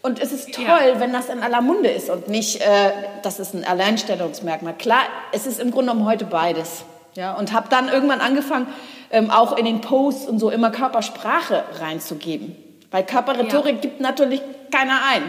Und 0.01 0.21
es 0.21 0.31
ist 0.31 0.53
toll, 0.53 0.65
ja. 0.65 0.99
wenn 1.01 1.11
das 1.11 1.27
in 1.27 1.41
aller 1.41 1.59
Munde 1.59 1.89
ist 1.89 2.09
und 2.09 2.29
nicht, 2.29 2.61
äh, 2.61 2.91
das 3.21 3.41
ist 3.41 3.53
ein 3.53 3.65
Alleinstellungsmerkmal. 3.65 4.73
Klar, 4.75 5.01
es 5.33 5.45
ist 5.45 5.59
im 5.59 5.71
Grunde 5.71 5.91
genommen 5.91 6.07
heute 6.07 6.23
beides. 6.23 6.85
Ja, 7.19 7.33
und 7.33 7.51
habe 7.51 7.67
dann 7.67 7.89
irgendwann 7.89 8.21
angefangen, 8.21 8.67
ähm, 9.11 9.29
auch 9.29 9.57
in 9.57 9.65
den 9.65 9.81
Posts 9.81 10.29
und 10.29 10.39
so 10.39 10.49
immer 10.49 10.71
Körpersprache 10.71 11.65
reinzugeben. 11.77 12.55
Weil 12.91 13.05
Körperrhetorik 13.05 13.75
ja. 13.75 13.81
gibt 13.81 13.99
natürlich 13.99 14.41
keiner 14.71 15.01
ein. 15.11 15.23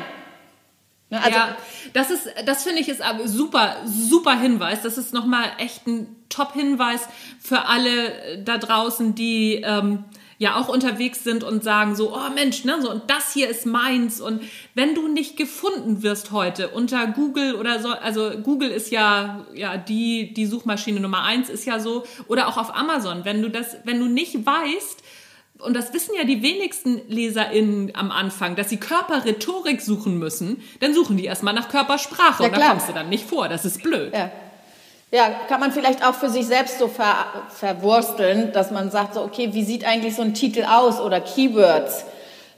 Ne, 1.09 1.21
also, 1.21 1.37
ja, 1.37 1.57
das 1.93 2.13
ist, 2.13 2.29
das 2.47 2.63
finde 2.63 2.81
ich 2.81 2.89
ist 2.89 3.03
aber 3.03 3.27
super, 3.27 3.79
super 3.87 4.39
Hinweis. 4.39 4.83
Das 4.83 4.99
ist 4.99 5.13
nochmal 5.13 5.47
echt 5.59 5.89
ein 5.89 6.15
Top-Hinweis 6.29 7.09
für 7.41 7.65
alle 7.65 8.39
da 8.45 8.59
draußen, 8.59 9.17
die 9.17 9.61
ähm, 9.67 10.05
ja 10.41 10.57
auch 10.57 10.69
unterwegs 10.69 11.23
sind 11.23 11.45
und 11.45 11.63
sagen 11.63 11.95
so, 11.95 12.17
oh 12.17 12.31
Mensch, 12.35 12.65
ne, 12.65 12.81
so 12.81 12.91
und 12.91 13.03
das 13.09 13.35
hier 13.35 13.51
ist 13.51 13.67
meins. 13.67 14.23
Und 14.23 14.43
wenn 14.75 14.95
du 14.95 15.07
nicht 15.07 15.37
gefunden 15.37 16.03
wirst 16.03 16.33
heute 16.33 16.69
unter 16.69 17.07
Google 17.09 17.57
oder 17.57 17.79
so, 17.79 17.91
also 17.91 18.31
Google 18.43 18.71
ist 18.71 18.91
ja, 18.91 19.45
ja 19.55 19.77
die, 19.77 20.33
die 20.33 20.47
Suchmaschine 20.47 20.99
Nummer 20.99 21.25
eins 21.25 21.51
ist 21.51 21.67
ja 21.67 21.79
so, 21.79 22.05
oder 22.27 22.49
auch 22.49 22.57
auf 22.57 22.75
Amazon, 22.75 23.27
wenn 23.27 23.43
du 23.43 23.51
das, 23.51 23.77
wenn 23.85 24.01
du 24.01 24.07
nicht 24.07 24.35
weißt, 24.47 25.03
und 25.59 25.75
das 25.75 25.93
wissen 25.93 26.15
ja 26.17 26.25
die 26.25 26.43
wenigsten 26.43 27.03
LeserInnen 27.07 27.95
am 27.95 28.11
Anfang, 28.11 28.57
dass 28.57 28.71
sie 28.71 28.79
Körperrhetorik 28.79 29.83
suchen 29.83 30.19
müssen, 30.19 30.63
dann 30.81 30.95
suchen 30.95 31.19
die 31.19 31.27
erstmal 31.27 31.53
nach 31.53 31.69
Körpersprache 31.69 32.45
ja, 32.45 32.49
und 32.49 32.57
da 32.57 32.69
kommst 32.71 32.89
du 32.89 32.95
dann 32.95 33.11
nicht 33.11 33.29
vor. 33.29 33.51
Das 33.51 33.67
ist 33.67 33.83
blöd. 33.83 34.15
Ja. 34.15 34.33
Ja. 35.11 35.31
kann 35.49 35.61
man 35.61 35.73
vielleicht 35.73 36.05
auch 36.05 36.15
für 36.15 36.31
sich 36.31 36.47
selbst 36.47 36.79
so 36.79 36.89
ver 36.89 37.27
verwursteln, 37.49 38.53
dass 38.53 38.71
man 38.71 38.91
sagt, 38.91 39.15
so, 39.15 39.23
okay, 39.23 39.51
wie 39.53 39.65
sieht 39.65 39.85
eigentlich 39.85 40.17
so 40.17 40.23
ein 40.23 40.35
Titel 40.35 40.65
aus 40.65 41.01
oder 41.01 41.21
Keywords? 41.21 42.05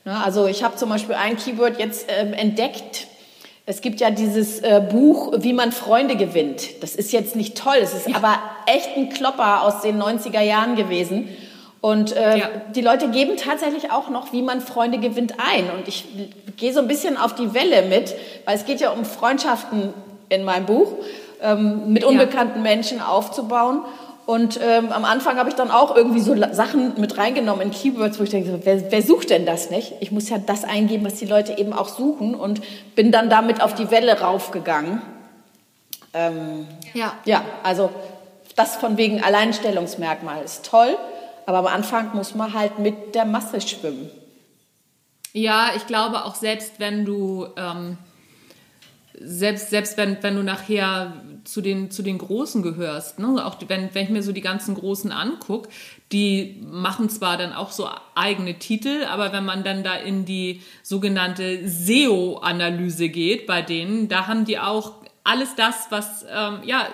Ne, 0.04 0.16
also 0.24 0.46
ich 0.46 0.64
habe 0.64 0.76
zum 0.76 0.88
Beispiel 0.88 1.14
ein 1.14 1.36
Keyword 1.36 1.78
jetzt 1.78 2.06
ähm, 2.08 2.32
entdeckt. 2.32 3.06
Es 3.64 3.80
gibt 3.80 4.00
ja 4.00 4.10
dieses 4.10 4.58
äh, 4.60 4.82
Buch, 4.90 5.34
wie 5.38 5.52
man 5.52 5.70
Freunde 5.70 6.16
gewinnt. 6.16 6.82
Das 6.82 6.96
ist 6.96 7.12
jetzt 7.12 7.36
nicht 7.36 7.56
toll, 7.56 7.76
es 7.80 7.94
ist 7.94 8.08
ja. 8.08 8.16
aber 8.16 8.38
echt 8.66 8.96
ein 8.96 9.10
Klopper 9.10 9.62
aus 9.62 9.82
den 9.82 10.02
90er 10.02 10.40
Jahren 10.40 10.74
gewesen. 10.74 11.28
Und 11.80 12.14
äh, 12.14 12.38
ja. 12.38 12.48
die 12.74 12.80
Leute 12.80 13.08
geben 13.08 13.36
tatsächlich 13.36 13.90
auch 13.90 14.08
noch, 14.08 14.32
wie 14.32 14.42
man 14.42 14.60
Freunde 14.60 14.98
gewinnt, 14.98 15.34
ein. 15.38 15.68
Und 15.70 15.88
ich 15.88 16.04
gehe 16.56 16.72
so 16.72 16.80
ein 16.80 16.88
bisschen 16.88 17.16
auf 17.16 17.34
die 17.34 17.54
Welle 17.54 17.82
mit, 17.82 18.14
weil 18.44 18.56
es 18.56 18.64
geht 18.64 18.80
ja 18.80 18.90
um 18.90 19.04
Freundschaften 19.04 19.92
in 20.28 20.44
meinem 20.44 20.66
Buch, 20.66 20.92
ähm, 21.42 21.92
mit 21.92 22.04
unbekannten 22.04 22.58
ja. 22.58 22.62
Menschen 22.62 23.00
aufzubauen. 23.00 23.82
Und 24.24 24.60
ähm, 24.62 24.92
am 24.92 25.04
Anfang 25.04 25.36
habe 25.36 25.48
ich 25.48 25.56
dann 25.56 25.70
auch 25.70 25.96
irgendwie 25.96 26.20
so 26.20 26.36
Sachen 26.52 27.00
mit 27.00 27.18
reingenommen 27.18 27.62
in 27.62 27.70
Keywords, 27.72 28.20
wo 28.20 28.22
ich 28.22 28.30
denke, 28.30 28.60
wer, 28.62 28.90
wer 28.90 29.02
sucht 29.02 29.30
denn 29.30 29.44
das 29.44 29.70
nicht? 29.70 29.94
Ich 30.00 30.12
muss 30.12 30.28
ja 30.28 30.38
das 30.38 30.62
eingeben, 30.62 31.04
was 31.04 31.16
die 31.16 31.26
Leute 31.26 31.58
eben 31.58 31.72
auch 31.72 31.88
suchen 31.88 32.36
und 32.36 32.62
bin 32.94 33.10
dann 33.10 33.28
damit 33.28 33.60
auf 33.60 33.74
die 33.74 33.90
Welle 33.90 34.20
raufgegangen. 34.20 35.02
Ähm, 36.14 36.68
ja. 36.94 37.14
ja, 37.24 37.42
also 37.64 37.90
das 38.54 38.76
von 38.76 38.96
wegen 38.96 39.22
Alleinstellungsmerkmal 39.22 40.42
ist 40.44 40.66
toll. 40.66 40.96
Aber 41.46 41.58
am 41.58 41.66
Anfang 41.66 42.14
muss 42.14 42.36
man 42.36 42.54
halt 42.54 42.78
mit 42.78 43.16
der 43.16 43.24
Masse 43.24 43.60
schwimmen. 43.60 44.08
Ja, 45.32 45.70
ich 45.76 45.86
glaube 45.86 46.24
auch 46.24 46.36
selbst 46.36 46.74
wenn 46.78 47.04
du 47.04 47.46
ähm, 47.56 47.98
selbst, 49.18 49.70
selbst 49.70 49.96
wenn, 49.96 50.22
wenn 50.22 50.36
du 50.36 50.42
nachher 50.42 51.12
zu 51.44 51.60
den, 51.60 51.90
zu 51.90 52.02
den 52.02 52.18
Großen 52.18 52.62
gehörst, 52.62 53.18
ne? 53.18 53.44
auch 53.44 53.56
wenn, 53.66 53.94
wenn 53.94 54.04
ich 54.04 54.10
mir 54.10 54.22
so 54.22 54.32
die 54.32 54.40
ganzen 54.40 54.74
Großen 54.74 55.12
angucke, 55.12 55.68
die 56.12 56.62
machen 56.70 57.08
zwar 57.08 57.36
dann 57.36 57.52
auch 57.52 57.72
so 57.72 57.88
eigene 58.14 58.58
Titel, 58.58 59.04
aber 59.04 59.32
wenn 59.32 59.44
man 59.44 59.64
dann 59.64 59.82
da 59.82 59.94
in 59.94 60.24
die 60.24 60.62
sogenannte 60.82 61.68
SEO-Analyse 61.68 63.08
geht 63.08 63.46
bei 63.46 63.62
denen, 63.62 64.08
da 64.08 64.26
haben 64.26 64.44
die 64.44 64.58
auch 64.58 64.94
alles 65.24 65.54
das, 65.54 65.86
was 65.90 66.24
ähm, 66.30 66.60
ja, 66.64 66.86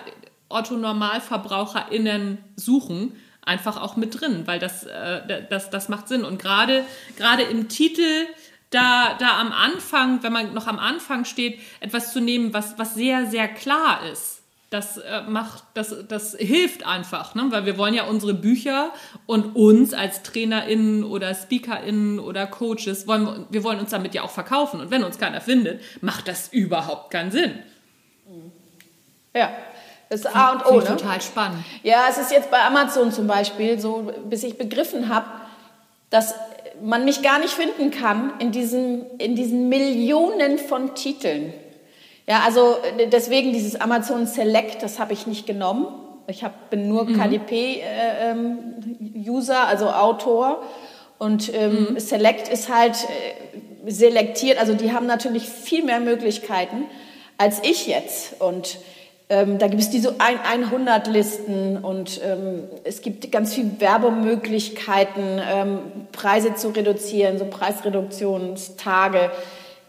Otto-NormalverbraucherInnen 0.49 2.37
suchen, 2.55 3.13
einfach 3.41 3.81
auch 3.81 3.95
mit 3.95 4.19
drin, 4.19 4.43
weil 4.45 4.59
das, 4.59 4.83
äh, 4.83 5.45
das, 5.49 5.69
das 5.69 5.89
macht 5.89 6.07
Sinn. 6.07 6.23
Und 6.23 6.39
gerade, 6.39 6.83
gerade 7.17 7.43
im 7.43 7.67
Titel, 7.67 8.27
da, 8.69 9.15
da 9.19 9.39
am 9.39 9.51
Anfang, 9.51 10.21
wenn 10.23 10.33
man 10.33 10.53
noch 10.53 10.67
am 10.67 10.79
Anfang 10.79 11.25
steht, 11.25 11.59
etwas 11.79 12.13
zu 12.13 12.19
nehmen, 12.21 12.53
was, 12.53 12.77
was 12.77 12.93
sehr, 12.93 13.25
sehr 13.25 13.47
klar 13.47 14.01
ist. 14.11 14.38
Das 14.69 14.97
äh, 14.97 15.21
macht, 15.27 15.63
das, 15.73 15.95
das 16.07 16.35
hilft 16.35 16.85
einfach, 16.85 17.33
ne? 17.33 17.47
weil 17.49 17.65
wir 17.65 17.77
wollen 17.77 17.95
ja 17.95 18.03
unsere 18.03 18.35
Bücher 18.35 18.91
und 19.25 19.55
uns 19.55 19.93
als 19.93 20.21
TrainerInnen 20.21 21.03
oder 21.03 21.33
SpeakerInnen 21.33 22.19
oder 22.19 22.45
Coaches, 22.45 23.07
wollen 23.07 23.25
wir, 23.25 23.45
wir 23.49 23.63
wollen 23.63 23.79
uns 23.79 23.89
damit 23.89 24.13
ja 24.13 24.21
auch 24.21 24.29
verkaufen. 24.29 24.79
Und 24.79 24.91
wenn 24.91 25.03
uns 25.03 25.17
keiner 25.17 25.41
findet, 25.41 25.81
macht 26.01 26.27
das 26.27 26.49
überhaupt 26.49 27.09
keinen 27.11 27.31
Sinn. 27.31 27.53
Ja, 29.33 29.51
das 30.09 30.21
ist 30.21 30.35
A 30.35 30.51
und 30.53 30.65
O. 30.65 30.79
Ne? 30.79 30.85
Total 30.85 31.21
spannend. 31.21 31.63
Ja, 31.83 32.05
es 32.09 32.17
ist 32.17 32.31
jetzt 32.31 32.51
bei 32.51 32.61
Amazon 32.61 33.11
zum 33.11 33.27
Beispiel 33.27 33.79
so, 33.79 34.11
bis 34.25 34.43
ich 34.43 34.57
begriffen 34.57 35.09
habe, 35.09 35.27
dass 36.09 36.33
man 36.81 37.05
mich 37.05 37.21
gar 37.21 37.39
nicht 37.39 37.53
finden 37.53 37.91
kann 37.91 38.33
in 38.39 38.51
diesen, 38.51 39.05
in 39.17 39.35
diesen 39.35 39.69
Millionen 39.69 40.57
von 40.57 40.95
Titeln. 40.95 41.53
Ja, 42.29 42.43
also 42.45 42.77
deswegen 43.11 43.53
dieses 43.53 43.81
Amazon 43.81 44.27
Select, 44.27 44.83
das 44.83 44.99
habe 44.99 45.13
ich 45.13 45.25
nicht 45.25 45.47
genommen. 45.47 45.87
Ich 46.27 46.43
hab, 46.43 46.69
bin 46.69 46.87
nur 46.87 47.05
mhm. 47.05 47.19
KDP-User, 47.19 47.83
äh, 49.53 49.61
ähm, 49.63 49.67
also 49.67 49.89
Autor. 49.89 50.61
Und 51.17 51.51
ähm, 51.55 51.93
mhm. 51.93 51.99
Select 51.99 52.47
ist 52.47 52.71
halt 52.71 52.97
äh, 53.05 53.89
selektiert. 53.89 54.59
Also 54.59 54.75
die 54.75 54.93
haben 54.93 55.07
natürlich 55.07 55.49
viel 55.49 55.83
mehr 55.83 55.99
Möglichkeiten 55.99 56.85
als 57.39 57.63
ich 57.63 57.87
jetzt. 57.87 58.39
Und 58.39 58.77
ähm, 59.29 59.57
da 59.57 59.67
gibt 59.67 59.81
es 59.81 59.89
diese 59.89 60.15
100 60.19 61.07
Listen 61.07 61.77
und 61.77 62.21
ähm, 62.23 62.65
es 62.83 63.01
gibt 63.01 63.31
ganz 63.31 63.55
viele 63.55 63.79
Werbemöglichkeiten, 63.79 65.41
ähm, 65.49 65.79
Preise 66.11 66.53
zu 66.53 66.69
reduzieren, 66.69 67.39
so 67.39 67.45
Preisreduktionstage. 67.45 69.31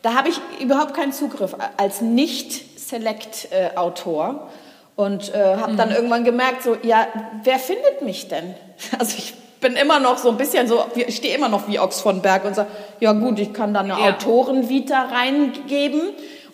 Da 0.02 0.14
habe 0.14 0.30
ich 0.30 0.40
überhaupt 0.60 0.94
keinen 0.94 1.12
Zugriff 1.12 1.54
als 1.76 2.00
Nicht-Select-Autor 2.00 4.48
und 4.96 5.34
äh, 5.34 5.56
habe 5.56 5.72
mhm. 5.72 5.76
dann 5.76 5.90
irgendwann 5.90 6.24
gemerkt, 6.24 6.62
so, 6.62 6.78
ja, 6.82 7.06
wer 7.42 7.58
findet 7.58 8.00
mich 8.02 8.28
denn? 8.28 8.54
Also 8.98 9.18
ich 9.18 9.34
bin 9.60 9.76
immer 9.76 10.00
noch 10.00 10.18
so 10.18 10.30
ein 10.30 10.38
bisschen 10.38 10.66
so, 10.66 10.84
ich 10.94 11.16
stehe 11.16 11.36
immer 11.36 11.48
noch 11.48 11.68
wie 11.68 11.78
Ochs 11.78 12.00
von 12.00 12.22
Berg 12.22 12.46
und 12.46 12.54
sage, 12.54 12.70
ja 12.98 13.12
gut, 13.12 13.38
ich 13.38 13.52
kann 13.52 13.74
da 13.74 13.80
eine 13.80 13.90
ja. 13.90 14.14
Autorenvita 14.14 15.02
reingeben 15.02 16.00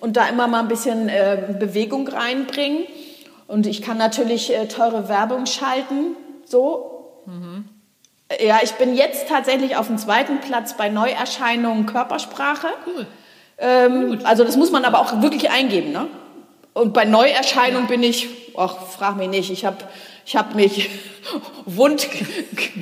und 0.01 0.17
da 0.17 0.27
immer 0.27 0.49
mal 0.49 0.59
ein 0.61 0.69
bisschen 0.69 1.09
äh, 1.09 1.55
Bewegung 1.59 2.09
reinbringen. 2.09 2.85
Und 3.47 3.67
ich 3.67 3.81
kann 3.81 3.97
natürlich 3.97 4.53
äh, 4.53 4.67
teure 4.67 5.09
Werbung 5.09 5.47
schalten, 5.47 6.17
so. 6.45 7.23
Mhm. 7.27 7.69
Ja, 8.45 8.59
ich 8.63 8.73
bin 8.73 8.97
jetzt 8.97 9.29
tatsächlich 9.29 9.77
auf 9.77 9.87
dem 9.87 9.99
zweiten 9.99 10.41
Platz 10.41 10.77
bei 10.77 10.89
Neuerscheinungen 10.89 11.87
Körpersprache. 11.87 12.67
Cool. 12.85 13.07
Ähm, 13.59 14.21
also 14.25 14.45
das 14.45 14.57
muss 14.57 14.71
man 14.71 14.85
aber 14.85 15.01
auch 15.01 15.23
wirklich 15.23 15.51
eingeben, 15.51 15.93
ne? 15.93 16.07
Und 16.75 16.93
bei 16.93 17.07
Neuerscheinung 17.07 17.87
bin 17.87 18.03
ich, 18.03 18.29
ach, 18.55 18.77
frag 18.89 19.17
mich 19.17 19.31
nicht, 19.31 19.51
ich 19.51 19.65
habe 19.65 19.79
ich 20.27 20.37
hab 20.37 20.55
mich 20.55 20.91
wund 21.65 22.07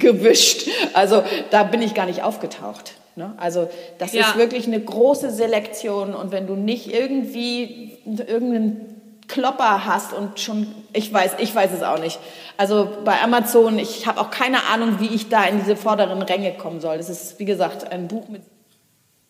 gewischt. 0.00 0.68
Also 0.94 1.22
da 1.50 1.62
bin 1.62 1.80
ich 1.80 1.94
gar 1.94 2.06
nicht 2.06 2.22
aufgetaucht. 2.22 2.94
Ne? 3.14 3.32
Also 3.36 3.70
das 3.98 4.12
ja. 4.12 4.22
ist 4.22 4.36
wirklich 4.36 4.66
eine 4.66 4.80
große 4.80 5.30
Selektion 5.30 6.14
und 6.14 6.32
wenn 6.32 6.48
du 6.48 6.56
nicht 6.56 6.92
irgendwie 6.92 7.98
irgendeinen 8.04 9.20
Klopper 9.28 9.86
hast 9.86 10.12
und 10.12 10.40
schon, 10.40 10.74
ich 10.92 11.12
weiß, 11.12 11.36
ich 11.38 11.54
weiß 11.54 11.70
es 11.72 11.84
auch 11.84 12.00
nicht. 12.00 12.18
Also 12.56 12.88
bei 13.04 13.22
Amazon, 13.22 13.78
ich 13.78 14.08
habe 14.08 14.20
auch 14.20 14.30
keine 14.30 14.64
Ahnung, 14.64 14.96
wie 14.98 15.14
ich 15.14 15.28
da 15.28 15.44
in 15.44 15.60
diese 15.60 15.76
vorderen 15.76 16.20
Ränge 16.22 16.52
kommen 16.54 16.80
soll. 16.80 16.96
Das 16.96 17.08
ist, 17.08 17.38
wie 17.38 17.44
gesagt, 17.44 17.92
ein 17.92 18.08
Buch 18.08 18.28
mit. 18.28 18.42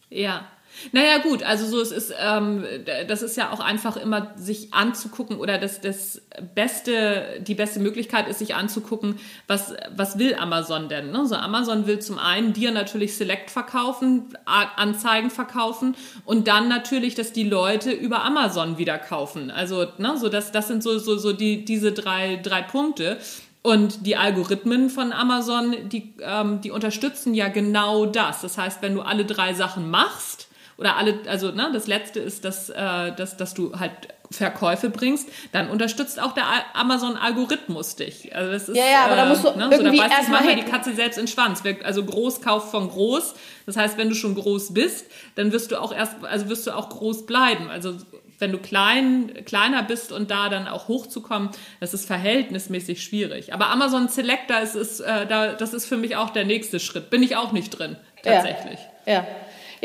Ja, 0.09 0.47
naja, 0.93 1.19
gut, 1.19 1.43
also 1.43 1.67
so, 1.67 1.81
es 1.81 1.91
ist, 1.93 2.13
ähm, 2.19 2.65
das 3.09 3.23
ist 3.23 3.37
ja 3.37 3.53
auch 3.53 3.61
einfach 3.61 3.97
immer 3.97 4.33
sich 4.37 4.73
anzugucken 4.75 5.39
oder 5.39 5.59
das, 5.59 5.81
das 5.81 6.23
beste, 6.55 7.41
die 7.41 7.55
beste 7.55 7.81
Möglichkeit 7.81 8.29
ist, 8.29 8.39
sich 8.39 8.55
anzugucken, 8.55 9.19
was, 9.47 9.75
was 9.95 10.19
will 10.19 10.35
Amazon 10.35 10.89
denn? 10.89 11.11
Ne? 11.11 11.27
So 11.27 11.37
Amazon 11.37 11.87
will 11.87 12.01
zum 12.01 12.19
einen 12.19 12.53
dir 12.53 12.71
natürlich 12.71 13.17
Select 13.17 13.51
verkaufen, 13.51 14.35
Anzeigen 14.45 15.31
verkaufen 15.31 15.97
und 16.25 16.49
dann 16.49 16.69
natürlich, 16.69 17.15
dass 17.15 17.33
die 17.33 17.45
Leute 17.45 17.91
über 17.91 18.25
Amazon 18.25 18.79
wieder 18.79 18.99
kaufen. 18.99 19.51
Also, 19.51 19.87
ne, 19.99 20.17
so 20.19 20.29
das, 20.29 20.53
das 20.53 20.69
sind 20.69 20.83
so, 20.83 20.99
so, 20.99 21.17
so 21.17 21.33
die, 21.33 21.65
diese 21.65 21.93
drei, 21.93 22.37
drei 22.43 22.63
Punkte. 22.63 23.19
Und 23.67 24.07
die 24.07 24.17
Algorithmen 24.17 24.91
von 24.91 25.11
Amazon, 25.11 25.89
die, 25.89 26.13
ähm, 26.21 26.61
die 26.61 26.71
unterstützen 26.71 27.33
ja 27.33 27.49
genau 27.49 28.05
das. 28.05 28.43
Das 28.43 28.59
heißt, 28.59 28.83
wenn 28.83 28.95
du 28.95 29.01
alle 29.01 29.25
drei 29.25 29.55
Sachen 29.55 29.89
machst, 29.89 30.44
oder 30.77 30.97
alle, 30.97 31.21
also 31.27 31.51
ne, 31.51 31.71
das 31.73 31.87
letzte 31.87 32.21
ist, 32.21 32.45
dass, 32.45 32.71
äh, 32.71 33.13
dass, 33.13 33.37
dass 33.37 33.55
du 33.55 33.79
halt 33.79 33.93
Verkäufe 34.31 34.91
bringst, 34.91 35.29
dann 35.53 35.69
unterstützt 35.69 36.21
auch 36.21 36.33
der 36.33 36.45
Amazon-Algorithmus 36.75 37.97
dich. 37.97 38.35
Also 38.35 38.53
das 38.53 38.69
ist, 38.69 38.77
ja, 38.77 38.85
ja, 38.87 39.05
aber 39.05 39.17
da 39.17 39.27
musst 39.27 39.45
du 39.45 39.49
äh, 39.49 39.57
ne, 39.57 39.69
irgendwie 39.71 39.97
so, 39.97 40.03
da 40.03 40.09
beißt 40.09 40.29
manchmal 40.29 40.49
erstmal 40.49 40.57
die 40.57 40.71
Katze 40.71 40.95
selbst 40.95 41.19
in 41.19 41.27
den 41.27 41.33
Schwanz. 41.33 41.63
Also 41.85 42.05
groß 42.05 42.41
kauft 42.41 42.71
von 42.71 42.89
groß. 42.89 43.35
Das 43.67 43.77
heißt, 43.77 43.99
wenn 43.99 44.09
du 44.09 44.15
schon 44.15 44.35
groß 44.35 44.75
bist, 44.75 45.07
dann 45.37 45.53
wirst 45.53 45.71
du 45.71 45.81
auch 45.81 45.95
erst, 45.95 46.17
also 46.23 46.49
wirst 46.49 46.67
du 46.67 46.73
auch 46.73 46.89
groß 46.89 47.27
bleiben. 47.27 47.71
Also 47.71 47.97
wenn 48.39 48.51
du 48.51 48.59
klein, 48.59 49.33
kleiner 49.45 49.83
bist 49.83 50.11
und 50.11 50.31
da 50.31 50.49
dann 50.49 50.67
auch 50.67 50.89
hochzukommen, 50.89 51.51
das 51.81 51.95
ist 51.95 52.07
verhältnismäßig 52.07 53.03
schwierig. 53.03 53.55
Aber 53.55 53.69
Amazon 53.71 54.09
Selector 54.09 54.59
ist, 54.61 54.75
ist 54.75 55.01
äh, 55.01 55.27
da, 55.27 55.53
das 55.53 55.73
ist 55.73 55.87
für 55.87 55.97
mich 55.97 56.17
auch 56.17 56.31
der 56.31 56.45
nächste 56.45 56.81
Schritt. 56.81 57.11
Bin 57.11 57.23
ich 57.23 57.37
auch 57.37 57.53
nicht 57.53 57.71
drin, 57.71 57.97
tatsächlich. 58.23 58.81
Ja, 59.07 59.13
ja. 59.13 59.27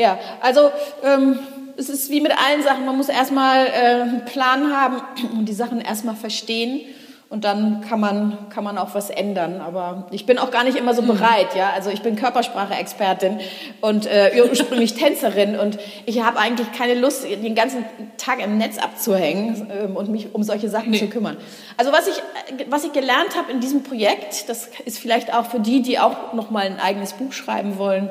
Ja. 0.00 0.18
also 0.40 0.70
ähm, 1.04 1.38
es 1.76 1.88
ist 1.88 2.10
wie 2.10 2.20
mit 2.20 2.32
allen 2.32 2.62
Sachen, 2.62 2.84
man 2.84 2.96
muss 2.96 3.08
erstmal 3.08 3.66
äh, 3.66 4.02
einen 4.02 4.24
Plan 4.24 4.72
haben 4.74 5.00
und 5.32 5.46
die 5.46 5.54
Sachen 5.54 5.80
erstmal 5.80 6.14
verstehen 6.14 6.82
und 7.30 7.44
dann 7.44 7.80
kann 7.88 8.00
man, 8.00 8.50
kann 8.50 8.64
man 8.64 8.76
auch 8.76 8.94
was 8.94 9.08
ändern. 9.08 9.60
Aber 9.60 10.08
ich 10.10 10.26
bin 10.26 10.36
auch 10.38 10.50
gar 10.50 10.64
nicht 10.64 10.76
immer 10.76 10.94
so 10.94 11.02
bereit, 11.02 11.54
ja. 11.56 11.70
Also 11.72 11.88
ich 11.88 12.02
bin 12.02 12.16
Körpersprache-Expertin 12.16 13.38
und 13.80 14.06
äh, 14.06 14.32
ursprünglich 14.50 14.94
Tänzerin 14.94 15.56
und 15.56 15.78
ich 16.06 16.22
habe 16.22 16.40
eigentlich 16.40 16.72
keine 16.72 16.94
Lust, 16.94 17.24
den 17.24 17.54
ganzen 17.54 17.84
Tag 18.18 18.42
im 18.44 18.58
Netz 18.58 18.78
abzuhängen 18.78 19.70
ähm, 19.70 19.96
und 19.96 20.10
mich 20.10 20.34
um 20.34 20.42
solche 20.42 20.68
Sachen 20.68 20.90
nee. 20.90 20.98
zu 20.98 21.06
kümmern. 21.06 21.36
Also 21.76 21.92
was 21.92 22.08
ich, 22.08 22.20
was 22.68 22.84
ich 22.84 22.92
gelernt 22.92 23.36
habe 23.36 23.52
in 23.52 23.60
diesem 23.60 23.84
Projekt, 23.84 24.48
das 24.48 24.68
ist 24.84 24.98
vielleicht 24.98 25.32
auch 25.32 25.46
für 25.46 25.60
die, 25.60 25.82
die 25.82 26.00
auch 26.00 26.32
noch 26.32 26.50
mal 26.50 26.66
ein 26.66 26.80
eigenes 26.80 27.12
Buch 27.12 27.32
schreiben 27.32 27.78
wollen, 27.78 28.10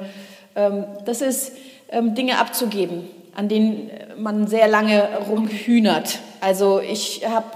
ähm, 0.56 0.86
das 1.06 1.22
ist 1.22 1.52
Dinge 1.92 2.38
abzugeben, 2.38 3.08
an 3.36 3.50
denen 3.50 3.90
man 4.18 4.48
sehr 4.48 4.68
lange 4.68 5.08
rumhühnert. 5.30 6.20
Also 6.42 6.80
ich 6.80 7.28
habe 7.28 7.48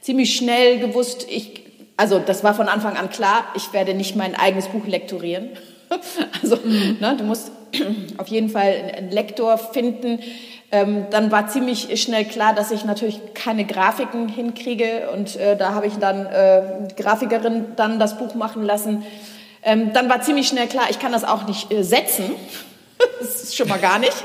ziemlich 0.00 0.36
schnell 0.36 0.78
gewusst, 0.78 1.26
ich, 1.28 1.62
also 1.96 2.18
das 2.18 2.44
war 2.44 2.54
von 2.54 2.68
Anfang 2.68 2.96
an 2.96 3.10
klar, 3.10 3.44
ich 3.54 3.72
werde 3.72 3.94
nicht 3.94 4.16
mein 4.16 4.34
eigenes 4.34 4.68
Buch 4.68 4.86
lektorieren. 4.86 5.50
also 6.42 6.56
mhm. 6.56 6.98
ne, 7.00 7.16
du 7.16 7.24
musst 7.24 7.50
auf 8.18 8.28
jeden 8.28 8.48
Fall 8.48 8.92
einen 8.96 9.10
Lektor 9.10 9.58
finden. 9.58 10.20
Ähm, 10.72 11.06
dann 11.10 11.30
war 11.30 11.48
ziemlich 11.48 12.02
schnell 12.02 12.24
klar, 12.24 12.54
dass 12.54 12.70
ich 12.70 12.84
natürlich 12.84 13.20
keine 13.34 13.64
Grafiken 13.64 14.28
hinkriege 14.28 15.08
und 15.12 15.36
äh, 15.36 15.56
da 15.56 15.72
habe 15.74 15.86
ich 15.86 15.94
dann 15.94 16.26
äh, 16.26 16.88
Grafikerin 16.96 17.66
dann 17.76 17.98
das 18.00 18.18
Buch 18.18 18.34
machen 18.34 18.64
lassen. 18.64 19.04
Ähm, 19.62 19.92
dann 19.92 20.10
war 20.10 20.20
ziemlich 20.20 20.48
schnell 20.48 20.66
klar, 20.66 20.86
ich 20.90 20.98
kann 20.98 21.12
das 21.12 21.24
auch 21.24 21.46
nicht 21.46 21.72
äh, 21.72 21.82
setzen. 21.82 22.24
das 23.20 23.42
ist 23.42 23.56
schon 23.56 23.68
mal 23.68 23.78
gar 23.78 23.98
nicht. 23.98 24.24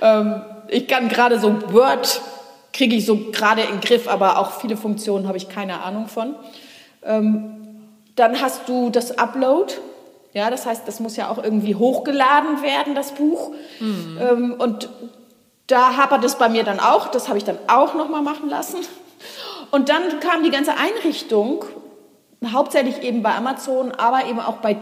Ähm, 0.00 0.42
ich 0.68 0.88
kann 0.88 1.08
gerade 1.08 1.38
so 1.38 1.72
Word 1.72 2.20
kriege 2.72 2.96
ich 2.96 3.06
so 3.06 3.16
gerade 3.30 3.62
in 3.62 3.72
den 3.72 3.80
Griff, 3.80 4.08
aber 4.08 4.38
auch 4.38 4.60
viele 4.60 4.76
Funktionen 4.76 5.28
habe 5.28 5.36
ich 5.36 5.48
keine 5.48 5.82
Ahnung 5.82 6.08
von. 6.08 6.34
Ähm, 7.04 7.62
dann 8.16 8.40
hast 8.40 8.68
du 8.68 8.90
das 8.90 9.18
Upload. 9.18 9.74
Ja, 10.32 10.50
das 10.50 10.64
heißt, 10.64 10.88
das 10.88 10.98
muss 11.00 11.16
ja 11.16 11.30
auch 11.30 11.42
irgendwie 11.42 11.74
hochgeladen 11.74 12.62
werden, 12.62 12.94
das 12.94 13.12
Buch. 13.12 13.52
Mhm. 13.80 14.18
Ähm, 14.20 14.54
und 14.58 14.88
da 15.66 15.96
hapert 15.96 16.24
es 16.24 16.36
bei 16.36 16.48
mir 16.48 16.64
dann 16.64 16.80
auch. 16.80 17.08
Das 17.08 17.28
habe 17.28 17.38
ich 17.38 17.44
dann 17.44 17.58
auch 17.66 17.94
nochmal 17.94 18.22
machen 18.22 18.48
lassen. 18.48 18.78
Und 19.70 19.88
dann 19.88 20.20
kam 20.20 20.42
die 20.42 20.50
ganze 20.50 20.72
Einrichtung, 20.76 21.64
hauptsächlich 22.52 23.02
eben 23.02 23.22
bei 23.22 23.34
Amazon, 23.34 23.92
aber 23.92 24.26
eben 24.26 24.40
auch 24.40 24.56
bei 24.56 24.74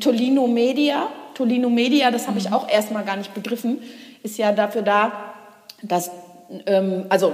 Tolino 0.00 0.46
Media. 0.46 1.08
Tolino 1.34 1.70
Media, 1.70 2.10
das 2.10 2.26
habe 2.28 2.38
ich 2.38 2.48
mhm. 2.48 2.54
auch 2.54 2.68
erstmal 2.68 3.04
gar 3.04 3.16
nicht 3.16 3.34
begriffen, 3.34 3.82
ist 4.22 4.38
ja 4.38 4.52
dafür 4.52 4.82
da, 4.82 5.12
dass 5.82 6.10
ähm, 6.66 7.06
also 7.08 7.32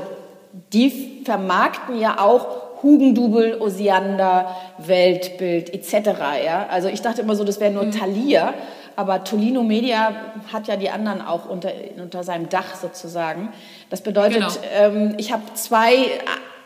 die 0.73 1.23
vermarkten 1.25 1.99
ja 1.99 2.21
auch 2.21 2.83
Hugendubel, 2.83 3.61
Osiander, 3.61 4.57
Weltbild 4.79 5.73
etc. 5.73 6.11
Ja? 6.45 6.67
Also 6.71 6.89
ich 6.89 7.03
dachte 7.03 7.21
immer 7.21 7.37
so, 7.37 7.45
das 7.45 7.61
wäre 7.61 7.71
nur 7.71 7.85
mhm. 7.85 7.93
Thalia, 7.93 8.55
aber 8.97 9.25
Tolino 9.25 9.63
Media 9.63 10.15
hat 10.53 10.67
ja 10.69 10.77
die 10.77 10.91
anderen 10.91 11.21
auch 11.23 11.49
unter, 11.49 11.71
unter 11.97 12.25
seinem 12.25 12.49
Dach 12.49 12.75
sozusagen. 12.75 13.51
Das 13.89 14.01
bedeutet, 14.01 14.39
genau. 14.39 14.53
ähm, 14.75 15.15
ich 15.19 15.33
habe 15.33 15.43
zwei 15.55 16.07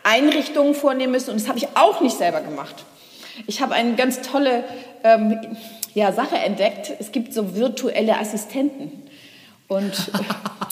Einrichtungen 0.03 0.73
vornehmen 0.73 1.11
müssen 1.11 1.31
und 1.31 1.41
das 1.41 1.47
habe 1.47 1.57
ich 1.57 1.67
auch 1.75 2.01
nicht 2.01 2.17
selber 2.17 2.41
gemacht. 2.41 2.85
Ich 3.47 3.61
habe 3.61 3.73
eine 3.73 3.95
ganz 3.95 4.21
tolle 4.21 4.63
ähm, 5.03 5.39
ja, 5.95 6.11
Sache 6.11 6.35
entdeckt. 6.35 6.91
Es 6.99 7.11
gibt 7.11 7.33
so 7.33 7.55
virtuelle 7.55 8.19
Assistenten. 8.19 8.91
Und 9.67 9.93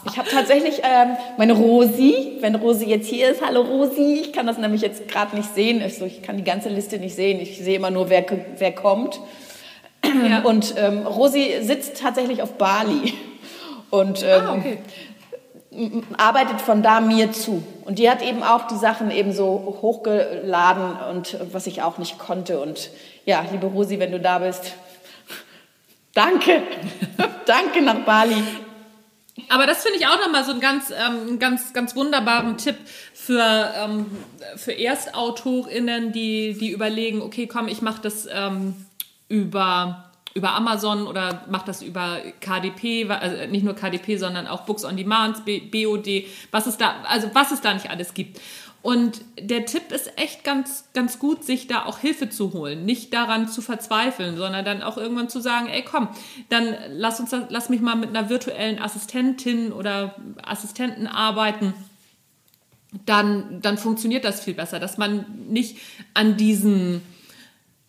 ich 0.05 0.17
habe 0.17 0.29
tatsächlich 0.29 0.81
ähm, 0.83 1.15
meine 1.37 1.53
Rosi, 1.53 2.37
wenn 2.41 2.53
Rosi 2.55 2.85
jetzt 2.85 3.07
hier 3.07 3.31
ist, 3.31 3.41
hallo 3.41 3.61
Rosi, 3.61 4.19
ich 4.21 4.33
kann 4.33 4.45
das 4.45 4.59
nämlich 4.59 4.81
jetzt 4.81 5.07
gerade 5.07 5.35
nicht 5.35 5.55
sehen, 5.55 5.81
also 5.81 6.05
ich 6.05 6.21
kann 6.21 6.37
die 6.37 6.43
ganze 6.43 6.69
Liste 6.69 6.99
nicht 6.99 7.15
sehen, 7.15 7.39
ich 7.39 7.57
sehe 7.57 7.77
immer 7.77 7.89
nur, 7.89 8.09
wer, 8.09 8.23
wer 8.57 8.71
kommt. 8.73 9.19
Ja. 10.05 10.39
Und 10.43 10.75
ähm, 10.77 11.07
Rosi 11.07 11.55
sitzt 11.61 12.01
tatsächlich 12.01 12.41
auf 12.41 12.53
Bali 12.53 13.13
und 13.89 14.23
ähm, 14.23 14.41
ah, 14.41 14.53
okay. 14.55 14.77
arbeitet 16.17 16.59
von 16.59 16.81
da 16.81 16.99
mir 16.99 17.31
zu. 17.31 17.63
Und 17.85 17.99
die 17.99 18.09
hat 18.09 18.23
eben 18.23 18.41
auch 18.41 18.67
die 18.67 18.75
Sachen 18.75 19.11
eben 19.11 19.31
so 19.31 19.77
hochgeladen 19.81 20.97
und 21.11 21.37
was 21.53 21.67
ich 21.67 21.83
auch 21.83 21.99
nicht 21.99 22.17
konnte. 22.17 22.59
Und 22.59 22.89
ja, 23.25 23.45
liebe 23.51 23.67
Rosi, 23.67 23.99
wenn 23.99 24.11
du 24.11 24.19
da 24.19 24.39
bist, 24.39 24.73
danke, 26.13 26.63
danke 27.45 27.81
nach 27.81 28.05
Bali. 28.05 28.43
Aber 29.49 29.65
das 29.65 29.83
finde 29.83 29.97
ich 29.97 30.07
auch 30.07 30.19
nochmal 30.19 30.43
so 30.43 30.51
einen 30.51 30.61
ganz, 30.61 30.91
ähm, 30.91 31.39
ganz, 31.39 31.73
ganz 31.73 31.95
wunderbaren 31.95 32.57
Tipp 32.57 32.75
für, 33.13 33.71
ähm, 33.75 34.05
für 34.55 34.77
ErstautorInnen, 34.77 36.11
die, 36.11 36.53
die 36.53 36.71
überlegen, 36.71 37.21
okay, 37.21 37.47
komm, 37.47 37.67
ich 37.67 37.81
mache 37.81 38.01
das 38.01 38.27
ähm, 38.31 38.75
über, 39.29 40.11
über 40.35 40.51
Amazon 40.53 41.07
oder 41.07 41.45
mache 41.49 41.65
das 41.65 41.81
über 41.81 42.19
KDP, 42.41 43.09
also 43.09 43.47
nicht 43.47 43.63
nur 43.63 43.75
KDP, 43.75 44.17
sondern 44.17 44.47
auch 44.47 44.61
Books 44.61 44.85
on 44.85 44.97
Demand, 44.97 45.45
BOD, 45.45 46.25
was 46.51 46.67
es 46.67 46.77
da, 46.77 46.95
also 47.07 47.29
was 47.33 47.51
es 47.51 47.61
da 47.61 47.73
nicht 47.73 47.89
alles 47.89 48.13
gibt. 48.13 48.39
Und 48.83 49.21
der 49.39 49.65
Tipp 49.65 49.93
ist 49.93 50.11
echt 50.17 50.43
ganz, 50.43 50.83
ganz 50.93 51.17
gut, 51.17 51.45
sich 51.45 51.67
da 51.67 51.85
auch 51.85 51.99
Hilfe 51.99 52.29
zu 52.29 52.51
holen. 52.51 52.83
Nicht 52.83 53.13
daran 53.13 53.47
zu 53.47 53.61
verzweifeln, 53.61 54.35
sondern 54.35 54.65
dann 54.65 54.83
auch 54.83 54.97
irgendwann 54.97 55.29
zu 55.29 55.39
sagen, 55.39 55.69
ey 55.69 55.83
komm, 55.83 56.09
dann 56.49 56.75
lass 56.89 57.21
uns, 57.21 57.33
lass 57.47 57.69
mich 57.69 57.79
mal 57.79 57.95
mit 57.95 58.09
einer 58.09 58.29
virtuellen 58.29 58.79
Assistentin 58.79 59.71
oder 59.71 60.17
Assistenten 60.43 61.07
arbeiten. 61.07 61.73
Dann, 63.05 63.61
dann 63.61 63.77
funktioniert 63.77 64.25
das 64.25 64.43
viel 64.43 64.53
besser, 64.53 64.81
dass 64.81 64.97
man 64.97 65.25
nicht 65.47 65.77
an 66.13 66.35
diesen 66.35 67.01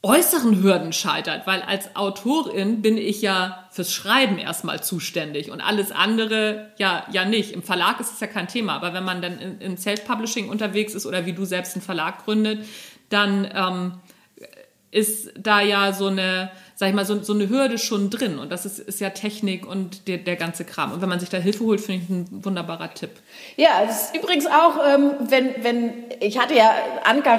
äußeren 0.04 0.62
Hürden 0.62 0.92
scheitert, 0.92 1.46
weil 1.46 1.62
als 1.62 1.96
Autorin 1.96 2.82
bin 2.82 2.98
ich 2.98 3.22
ja 3.22 3.66
fürs 3.70 3.90
Schreiben 3.90 4.36
erstmal 4.36 4.82
zuständig 4.82 5.50
und 5.50 5.62
alles 5.62 5.92
andere 5.92 6.72
ja, 6.76 7.06
ja 7.10 7.24
nicht. 7.24 7.52
Im 7.52 7.62
Verlag 7.62 7.98
ist 8.00 8.12
es 8.12 8.20
ja 8.20 8.26
kein 8.26 8.46
Thema, 8.46 8.74
aber 8.74 8.92
wenn 8.92 9.02
man 9.02 9.22
dann 9.22 9.38
in, 9.38 9.60
in 9.60 9.76
Self-Publishing 9.78 10.50
unterwegs 10.50 10.94
ist 10.94 11.06
oder 11.06 11.24
wie 11.24 11.32
du 11.32 11.46
selbst 11.46 11.74
einen 11.74 11.82
Verlag 11.82 12.26
gründet, 12.26 12.66
dann 13.08 13.50
ähm, 13.54 13.92
ist 14.90 15.32
da 15.38 15.62
ja 15.62 15.94
so 15.94 16.08
eine, 16.08 16.50
sag 16.76 16.88
ich 16.88 16.94
mal, 16.94 17.04
so, 17.04 17.22
so 17.22 17.32
eine 17.32 17.48
Hürde 17.48 17.78
schon 17.78 18.10
drin. 18.10 18.38
Und 18.38 18.50
das 18.50 18.66
ist, 18.66 18.80
ist 18.80 19.00
ja 19.00 19.10
Technik 19.10 19.66
und 19.66 20.08
der, 20.08 20.18
der 20.18 20.36
ganze 20.36 20.64
Kram. 20.64 20.92
Und 20.92 21.02
wenn 21.02 21.08
man 21.08 21.20
sich 21.20 21.28
da 21.28 21.38
Hilfe 21.38 21.64
holt, 21.64 21.80
finde 21.80 22.02
ich 22.02 22.10
ein 22.10 22.44
wunderbarer 22.44 22.92
Tipp. 22.94 23.10
Ja, 23.56 23.84
das 23.86 24.06
ist 24.06 24.16
übrigens 24.16 24.46
auch, 24.46 24.78
ähm, 24.86 25.12
wenn, 25.28 25.54
wenn, 25.62 25.92
ich 26.20 26.38
hatte 26.38 26.54
ja 26.54 26.72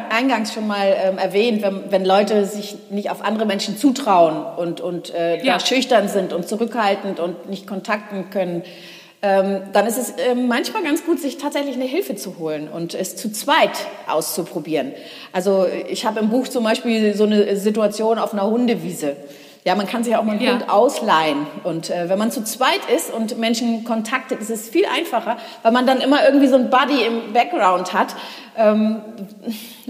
eingangs 0.10 0.54
schon 0.54 0.68
mal 0.68 0.96
ähm, 0.98 1.18
erwähnt, 1.18 1.62
wenn, 1.62 1.92
wenn 1.92 2.06
Leute 2.06 2.46
sich 2.46 2.78
nicht 2.90 3.10
auf 3.10 3.22
andere 3.22 3.46
Menschen 3.46 3.78
zutrauen 3.78 4.46
und, 4.58 4.80
und 4.80 5.14
äh, 5.14 5.44
ja. 5.44 5.60
schüchtern 5.60 6.08
sind 6.08 6.32
und 6.32 6.48
zurückhaltend 6.48 7.20
und 7.20 7.50
nicht 7.50 7.68
kontakten 7.68 8.30
können, 8.30 8.64
ähm, 9.26 9.62
dann 9.74 9.88
ist 9.88 9.98
es 9.98 10.12
äh, 10.12 10.36
manchmal 10.36 10.84
ganz 10.84 11.04
gut, 11.04 11.20
sich 11.20 11.38
tatsächlich 11.38 11.74
eine 11.76 11.86
Hilfe 11.86 12.16
zu 12.16 12.38
holen 12.38 12.68
und 12.68 12.94
es 12.94 13.16
zu 13.16 13.32
zweit 13.32 13.72
auszuprobieren. 14.08 14.92
Also 15.34 15.66
ich 15.90 16.06
habe 16.06 16.20
im 16.20 16.30
Buch 16.30 16.48
zum 16.48 16.64
Beispiel 16.64 17.16
so 17.16 17.24
eine 17.24 17.58
Situation 17.58 18.20
auf 18.20 18.34
einer 18.34 18.46
Hundewiese. 18.46 19.16
Ja, 19.64 19.74
man 19.74 19.88
kann 19.88 20.04
sich 20.04 20.16
auch 20.16 20.22
mal 20.22 20.34
einen 20.34 20.42
ja. 20.42 20.52
Hund 20.52 20.70
ausleihen. 20.70 21.48
Und 21.64 21.90
äh, 21.90 22.08
wenn 22.08 22.20
man 22.20 22.30
zu 22.30 22.44
zweit 22.44 22.82
ist 22.96 23.12
und 23.12 23.40
Menschen 23.40 23.84
kontaktet, 23.84 24.42
ist 24.42 24.52
es 24.52 24.70
viel 24.70 24.86
einfacher, 24.86 25.38
weil 25.64 25.72
man 25.72 25.88
dann 25.88 26.02
immer 26.02 26.24
irgendwie 26.24 26.46
so 26.46 26.56
ein 26.56 26.70
Buddy 26.70 27.04
im 27.04 27.34
Background 27.34 27.94
hat. 27.94 28.16
Ähm, 28.56 29.02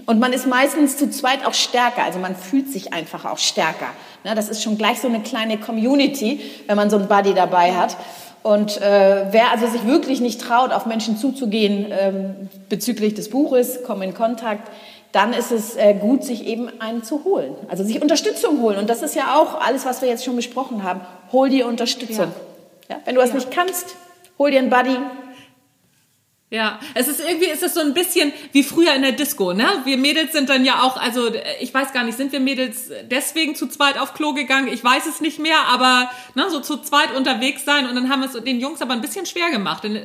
und 0.05 0.19
man 0.21 0.31
ist 0.31 0.47
meistens 0.47 0.95
zu 0.95 1.09
zweit 1.09 1.45
auch 1.45 1.53
stärker. 1.53 2.03
Also 2.03 2.19
man 2.19 2.37
fühlt 2.37 2.69
sich 2.69 2.93
einfach 2.93 3.25
auch 3.25 3.37
stärker. 3.37 3.87
Ne, 4.23 4.33
das 4.33 4.47
ist 4.47 4.63
schon 4.63 4.77
gleich 4.77 5.01
so 5.01 5.09
eine 5.09 5.19
kleine 5.19 5.57
Community, 5.57 6.39
wenn 6.67 6.77
man 6.77 6.89
so 6.89 6.95
einen 6.95 7.09
Buddy 7.09 7.33
dabei 7.33 7.73
hat. 7.73 7.97
Und 8.45 8.79
äh, 8.79 9.25
wer 9.31 9.49
also 9.51 9.65
sich 9.65 9.88
wirklich 9.88 10.21
nicht 10.21 10.39
traut, 10.39 10.71
auf 10.71 10.86
Menschen 10.86 11.17
zuzugehen 11.17 11.88
ähm, 11.89 12.47
bezüglich 12.69 13.15
des 13.15 13.31
Buches, 13.31 13.79
komm 13.88 14.03
in 14.03 14.13
Kontakt, 14.13 14.69
dann 15.12 15.34
ist 15.34 15.51
es 15.51 15.75
äh, 15.77 15.95
gut, 15.95 16.23
sich 16.23 16.45
eben 16.45 16.69
einen 16.79 17.01
zu 17.01 17.23
holen. 17.23 17.55
Also 17.69 17.84
sich 17.84 18.03
Unterstützung 18.03 18.62
holen. 18.62 18.77
Und 18.77 18.88
das 18.88 19.01
ist 19.01 19.15
ja 19.15 19.41
auch 19.41 19.60
alles, 19.60 19.88
was 19.88 20.03
wir 20.03 20.10
jetzt 20.10 20.23
schon 20.23 20.36
besprochen 20.36 20.84
haben. 20.84 21.01
Hol 21.31 21.49
dir 21.49 21.65
Unterstützung. 21.65 22.27
Ja. 22.88 22.97
ja? 22.97 23.01
Wenn 23.05 23.15
du 23.15 23.21
das 23.21 23.31
ja. 23.31 23.38
nicht 23.38 23.49
kannst, 23.49 23.95
hol 24.38 24.51
dir 24.51 24.60
einen 24.60 24.69
Buddy, 24.69 24.95
ja, 26.55 26.79
es 26.93 27.09
ist 27.09 27.19
irgendwie, 27.19 27.47
ist 27.47 27.63
es 27.63 27.73
so 27.73 27.81
ein 27.81 27.93
bisschen 27.93 28.31
wie 28.53 28.63
früher 28.63 28.93
in 28.93 29.01
der 29.01 29.11
Disco, 29.11 29.51
ne? 29.51 29.67
Wir 29.83 29.97
Mädels 29.97 30.31
sind 30.31 30.49
dann 30.49 30.63
ja 30.63 30.83
auch, 30.83 30.95
also 30.95 31.29
ich 31.59 31.73
weiß 31.73 31.91
gar 31.91 32.05
nicht, 32.05 32.17
sind 32.17 32.31
wir 32.31 32.39
Mädels 32.39 32.89
deswegen 33.11 33.55
zu 33.55 33.67
zweit 33.67 33.99
auf 33.99 34.13
Klo 34.13 34.33
gegangen? 34.33 34.69
Ich 34.69 34.81
weiß 34.81 35.05
es 35.05 35.19
nicht 35.19 35.37
mehr, 35.37 35.57
aber 35.67 36.09
ne, 36.33 36.45
so 36.49 36.61
zu 36.61 36.77
zweit 36.77 37.13
unterwegs 37.13 37.65
sein 37.65 37.89
und 37.89 37.95
dann 37.95 38.09
haben 38.09 38.21
wir 38.21 38.29
es 38.29 38.41
den 38.41 38.61
Jungs 38.61 38.81
aber 38.81 38.93
ein 38.93 39.01
bisschen 39.01 39.25
schwer 39.25 39.49
gemacht, 39.51 39.83
äh, 39.83 39.99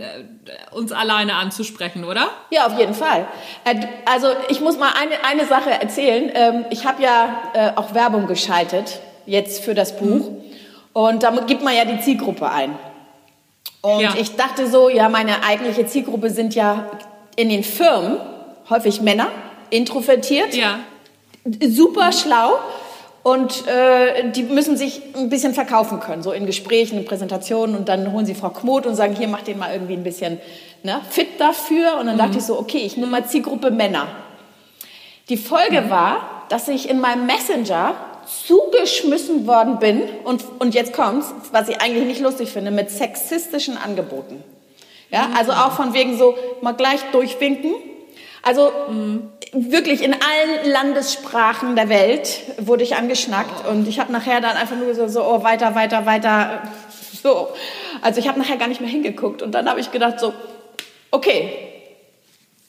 uns 0.72 0.90
alleine 0.90 1.34
anzusprechen, 1.34 2.04
oder? 2.04 2.28
Ja, 2.50 2.66
auf 2.66 2.76
jeden 2.76 2.94
Fall. 2.94 3.28
Äh, 3.62 3.86
also 4.04 4.28
ich 4.48 4.60
muss 4.60 4.76
mal 4.76 4.90
eine, 5.00 5.24
eine 5.24 5.46
Sache 5.46 5.70
erzählen. 5.70 6.32
Ähm, 6.34 6.64
ich 6.70 6.84
habe 6.84 7.00
ja 7.00 7.42
äh, 7.54 7.70
auch 7.76 7.94
Werbung 7.94 8.26
geschaltet, 8.26 8.98
jetzt 9.24 9.62
für 9.64 9.74
das 9.74 9.96
Buch. 9.96 10.30
Mhm. 10.30 10.36
Und 10.92 11.22
da 11.22 11.30
gibt 11.46 11.62
man 11.62 11.76
ja 11.76 11.84
die 11.84 12.00
Zielgruppe 12.00 12.50
ein. 12.50 12.76
Und 13.82 14.00
ja. 14.00 14.14
ich 14.18 14.36
dachte 14.36 14.68
so, 14.68 14.88
ja, 14.88 15.08
meine 15.08 15.42
eigentliche 15.42 15.86
Zielgruppe 15.86 16.30
sind 16.30 16.54
ja 16.54 16.90
in 17.36 17.48
den 17.48 17.64
Firmen 17.64 18.18
häufig 18.68 19.00
Männer, 19.00 19.28
introvertiert, 19.70 20.54
ja. 20.54 20.80
super 21.44 22.12
schlau 22.12 22.58
und 23.22 23.66
äh, 23.66 24.30
die 24.30 24.42
müssen 24.44 24.76
sich 24.76 25.02
ein 25.16 25.28
bisschen 25.28 25.54
verkaufen 25.54 26.00
können, 26.00 26.22
so 26.22 26.32
in 26.32 26.46
Gesprächen, 26.46 26.98
in 26.98 27.04
Präsentationen 27.04 27.76
und 27.76 27.88
dann 27.88 28.12
holen 28.12 28.26
sie 28.26 28.34
Frau 28.34 28.50
Kmot 28.50 28.86
und 28.86 28.94
sagen, 28.94 29.14
hier 29.16 29.28
mach 29.28 29.42
den 29.42 29.58
mal 29.58 29.72
irgendwie 29.72 29.94
ein 29.94 30.04
bisschen 30.04 30.40
ne, 30.82 31.00
fit 31.08 31.38
dafür 31.38 31.98
und 31.98 32.06
dann 32.06 32.16
mhm. 32.16 32.20
dachte 32.20 32.38
ich 32.38 32.44
so, 32.44 32.58
okay, 32.58 32.78
ich 32.78 32.96
nehme 32.96 33.10
mal 33.10 33.24
Zielgruppe 33.24 33.70
Männer. 33.70 34.08
Die 35.28 35.36
Folge 35.36 35.82
mhm. 35.82 35.90
war, 35.90 36.44
dass 36.48 36.68
ich 36.68 36.88
in 36.88 37.00
meinem 37.00 37.26
Messenger 37.26 37.94
zugeschmissen 38.46 39.46
worden 39.46 39.78
bin 39.78 40.02
und, 40.24 40.44
und 40.58 40.74
jetzt 40.74 40.92
kommt's, 40.92 41.32
was 41.52 41.68
ich 41.68 41.80
eigentlich 41.80 42.04
nicht 42.04 42.20
lustig 42.20 42.50
finde, 42.50 42.70
mit 42.70 42.90
sexistischen 42.90 43.76
Angeboten. 43.76 44.42
Ja, 45.10 45.30
also 45.36 45.52
auch 45.52 45.72
von 45.72 45.92
wegen 45.92 46.16
so 46.16 46.36
mal 46.60 46.72
gleich 46.72 47.00
durchwinken. 47.12 47.74
Also 48.42 48.70
mhm. 48.88 49.30
wirklich 49.52 50.02
in 50.02 50.14
allen 50.14 50.70
Landessprachen 50.70 51.74
der 51.76 51.88
Welt 51.88 52.40
wurde 52.58 52.84
ich 52.84 52.96
angeschnackt 52.96 53.66
und 53.66 53.88
ich 53.88 53.98
habe 53.98 54.12
nachher 54.12 54.40
dann 54.40 54.56
einfach 54.56 54.76
nur 54.76 54.94
so, 54.94 55.08
so 55.08 55.22
oh, 55.24 55.42
weiter, 55.42 55.74
weiter, 55.74 56.06
weiter, 56.06 56.62
so. 57.22 57.48
Also 58.02 58.20
ich 58.20 58.28
habe 58.28 58.38
nachher 58.38 58.56
gar 58.56 58.68
nicht 58.68 58.80
mehr 58.80 58.88
hingeguckt 58.88 59.42
und 59.42 59.52
dann 59.52 59.68
habe 59.68 59.80
ich 59.80 59.90
gedacht 59.90 60.20
so, 60.20 60.32
okay, 61.10 61.52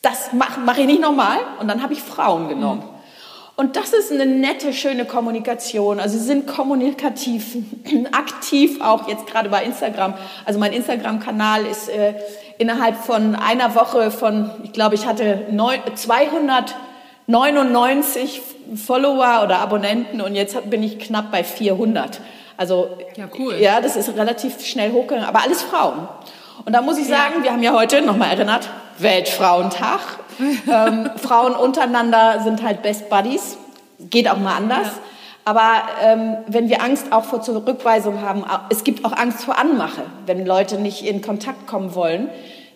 das 0.02 0.32
mache 0.32 0.60
mach 0.60 0.76
ich 0.76 0.86
nicht 0.86 1.00
nochmal 1.00 1.38
und 1.60 1.68
dann 1.68 1.82
habe 1.82 1.92
ich 1.92 2.02
Frauen 2.02 2.48
genommen. 2.48 2.82
Mhm. 2.82 3.01
Und 3.54 3.76
das 3.76 3.92
ist 3.92 4.10
eine 4.10 4.24
nette, 4.24 4.72
schöne 4.72 5.04
Kommunikation. 5.04 6.00
Also 6.00 6.16
sie 6.16 6.24
sind 6.24 6.46
kommunikativ, 6.46 7.58
aktiv 8.12 8.80
auch 8.80 9.08
jetzt 9.08 9.26
gerade 9.26 9.50
bei 9.50 9.62
Instagram. 9.62 10.14
Also 10.44 10.58
mein 10.58 10.72
Instagram-Kanal 10.72 11.66
ist 11.66 11.90
äh, 11.90 12.14
innerhalb 12.58 12.96
von 12.96 13.36
einer 13.36 13.74
Woche 13.74 14.10
von, 14.10 14.50
ich 14.64 14.72
glaube, 14.72 14.94
ich 14.94 15.04
hatte 15.06 15.48
neun, 15.50 15.80
299 15.94 18.40
Follower 18.74 19.42
oder 19.44 19.58
Abonnenten 19.58 20.22
und 20.22 20.34
jetzt 20.34 20.70
bin 20.70 20.82
ich 20.82 20.98
knapp 20.98 21.30
bei 21.30 21.44
400. 21.44 22.20
Also 22.56 22.96
ja, 23.16 23.28
cool. 23.38 23.56
ja 23.60 23.80
das 23.80 23.96
ist 23.96 24.16
relativ 24.16 24.64
schnell 24.64 24.92
hochgegangen, 24.92 25.24
aber 25.24 25.42
alles 25.42 25.62
Frauen. 25.62 26.08
Und 26.64 26.72
da 26.72 26.80
muss 26.80 26.98
ich 26.98 27.06
sagen, 27.06 27.42
wir 27.42 27.52
haben 27.52 27.62
ja 27.62 27.72
heute, 27.72 28.02
nochmal 28.02 28.30
erinnert, 28.30 28.68
Weltfrauentag. 28.98 30.00
ähm, 30.40 31.10
Frauen 31.16 31.54
untereinander 31.54 32.40
sind 32.44 32.62
halt 32.62 32.82
Best 32.82 33.08
Buddies. 33.08 33.56
Geht 33.98 34.28
auch 34.28 34.38
mal 34.38 34.56
anders. 34.56 34.86
Ja. 34.86 35.02
Aber 35.44 35.82
ähm, 36.02 36.36
wenn 36.46 36.68
wir 36.68 36.82
Angst 36.82 37.12
auch 37.12 37.24
vor 37.24 37.42
Zurückweisung 37.42 38.22
haben, 38.22 38.44
es 38.70 38.84
gibt 38.84 39.04
auch 39.04 39.12
Angst 39.12 39.44
vor 39.44 39.58
Anmache, 39.58 40.02
wenn 40.26 40.46
Leute 40.46 40.76
nicht 40.76 41.04
in 41.04 41.20
Kontakt 41.20 41.66
kommen 41.66 41.94
wollen. 41.94 42.28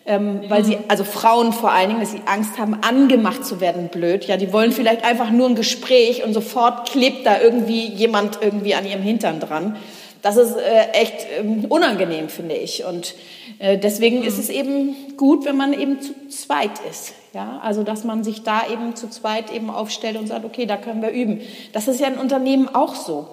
Ähm, 0.05 0.41
weil 0.47 0.63
sie, 0.63 0.77
also 0.87 1.03
Frauen 1.03 1.51
vor 1.51 1.71
allen 1.73 1.89
Dingen, 1.89 1.99
dass 1.99 2.11
sie 2.11 2.21
Angst 2.25 2.57
haben, 2.57 2.77
angemacht 2.81 3.45
zu 3.45 3.59
werden, 3.59 3.89
blöd. 3.89 4.23
Ja, 4.25 4.37
die 4.37 4.53
wollen 4.53 4.71
vielleicht 4.71 5.03
einfach 5.03 5.31
nur 5.31 5.49
ein 5.49 5.55
Gespräch 5.55 6.23
und 6.23 6.33
sofort 6.33 6.89
klebt 6.89 7.25
da 7.25 7.41
irgendwie 7.41 7.87
jemand 7.87 8.39
irgendwie 8.41 8.73
an 8.73 8.85
ihrem 8.85 9.01
Hintern 9.01 9.41
dran. 9.41 9.75
Das 10.21 10.37
ist 10.37 10.55
äh, 10.55 10.91
echt 10.93 11.25
äh, 11.25 11.67
unangenehm, 11.67 12.29
finde 12.29 12.55
ich. 12.55 12.85
Und 12.85 13.15
deswegen 13.59 14.23
ist 14.23 14.37
es 14.37 14.49
eben 14.49 14.95
gut, 15.17 15.45
wenn 15.45 15.57
man 15.57 15.73
eben 15.73 15.99
zu 16.01 16.13
zweit 16.29 16.79
ist. 16.89 17.13
Ja, 17.33 17.59
also 17.61 17.83
dass 17.83 18.03
man 18.03 18.23
sich 18.23 18.43
da 18.43 18.67
eben 18.71 18.95
zu 18.95 19.09
zweit 19.09 19.53
eben 19.53 19.69
aufstellt 19.69 20.17
und 20.17 20.27
sagt, 20.27 20.45
okay, 20.45 20.65
da 20.65 20.77
können 20.77 21.01
wir 21.01 21.11
üben. 21.11 21.41
Das 21.73 21.87
ist 21.87 21.99
ja 21.99 22.07
in 22.07 22.17
Unternehmen 22.17 22.67
auch 22.73 22.95
so. 22.95 23.27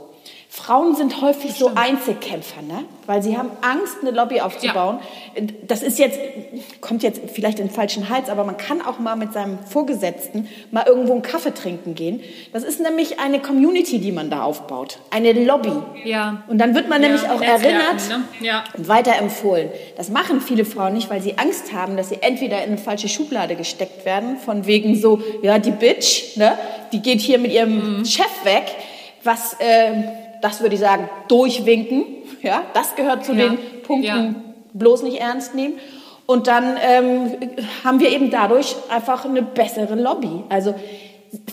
Frauen 0.54 0.94
sind 0.94 1.20
häufig 1.20 1.54
so 1.54 1.72
Einzelkämpfer, 1.74 2.62
ne? 2.62 2.84
weil 3.06 3.24
sie 3.24 3.36
haben 3.36 3.50
Angst, 3.60 3.96
eine 4.02 4.12
Lobby 4.12 4.40
aufzubauen. 4.40 5.00
Ja. 5.34 5.42
Das 5.66 5.82
ist 5.82 5.98
jetzt, 5.98 6.16
kommt 6.80 7.02
jetzt 7.02 7.22
vielleicht 7.34 7.58
in 7.58 7.66
den 7.66 7.74
falschen 7.74 8.08
Hals, 8.08 8.28
aber 8.28 8.44
man 8.44 8.56
kann 8.56 8.80
auch 8.80 9.00
mal 9.00 9.16
mit 9.16 9.32
seinem 9.32 9.58
Vorgesetzten 9.66 10.48
mal 10.70 10.84
irgendwo 10.86 11.12
einen 11.12 11.22
Kaffee 11.22 11.52
trinken 11.52 11.96
gehen. 11.96 12.20
Das 12.52 12.62
ist 12.62 12.80
nämlich 12.80 13.18
eine 13.18 13.40
Community, 13.40 13.98
die 13.98 14.12
man 14.12 14.30
da 14.30 14.44
aufbaut, 14.44 15.00
eine 15.10 15.32
Lobby. 15.32 15.72
Ja. 16.04 16.44
Und 16.46 16.58
dann 16.58 16.76
wird 16.76 16.88
man 16.88 17.02
ja, 17.02 17.08
nämlich 17.08 17.28
auch 17.28 17.42
erinnert 17.42 18.08
ne? 18.08 18.22
ja. 18.40 18.62
und 18.78 18.86
weiterempfohlen. 18.86 19.70
Das 19.96 20.08
machen 20.08 20.40
viele 20.40 20.64
Frauen 20.64 20.94
nicht, 20.94 21.10
weil 21.10 21.20
sie 21.20 21.36
Angst 21.36 21.72
haben, 21.72 21.96
dass 21.96 22.10
sie 22.10 22.18
entweder 22.22 22.58
in 22.58 22.70
eine 22.70 22.78
falsche 22.78 23.08
Schublade 23.08 23.56
gesteckt 23.56 24.04
werden, 24.04 24.36
von 24.38 24.66
wegen 24.66 24.94
so, 24.94 25.20
ja, 25.42 25.58
die 25.58 25.72
Bitch, 25.72 26.36
ne? 26.36 26.56
die 26.92 27.02
geht 27.02 27.20
hier 27.20 27.40
mit 27.40 27.50
ihrem 27.50 27.98
mhm. 27.98 28.04
Chef 28.04 28.44
weg, 28.44 28.66
was... 29.24 29.54
Äh, 29.58 30.23
das 30.44 30.60
würde 30.60 30.74
ich 30.74 30.80
sagen, 30.80 31.08
durchwinken. 31.28 32.04
Ja, 32.42 32.60
das 32.74 32.94
gehört 32.94 33.24
zu 33.24 33.32
ja. 33.32 33.48
den 33.48 33.58
Punkten, 33.84 34.04
ja. 34.04 34.34
bloß 34.74 35.02
nicht 35.02 35.18
ernst 35.18 35.54
nehmen. 35.54 35.78
Und 36.26 36.46
dann 36.46 36.76
ähm, 36.78 37.36
haben 37.82 38.00
wir 38.00 38.10
eben 38.10 38.30
dadurch 38.30 38.76
einfach 38.90 39.24
eine 39.24 39.40
bessere 39.40 39.94
Lobby. 39.94 40.42
Also 40.50 40.74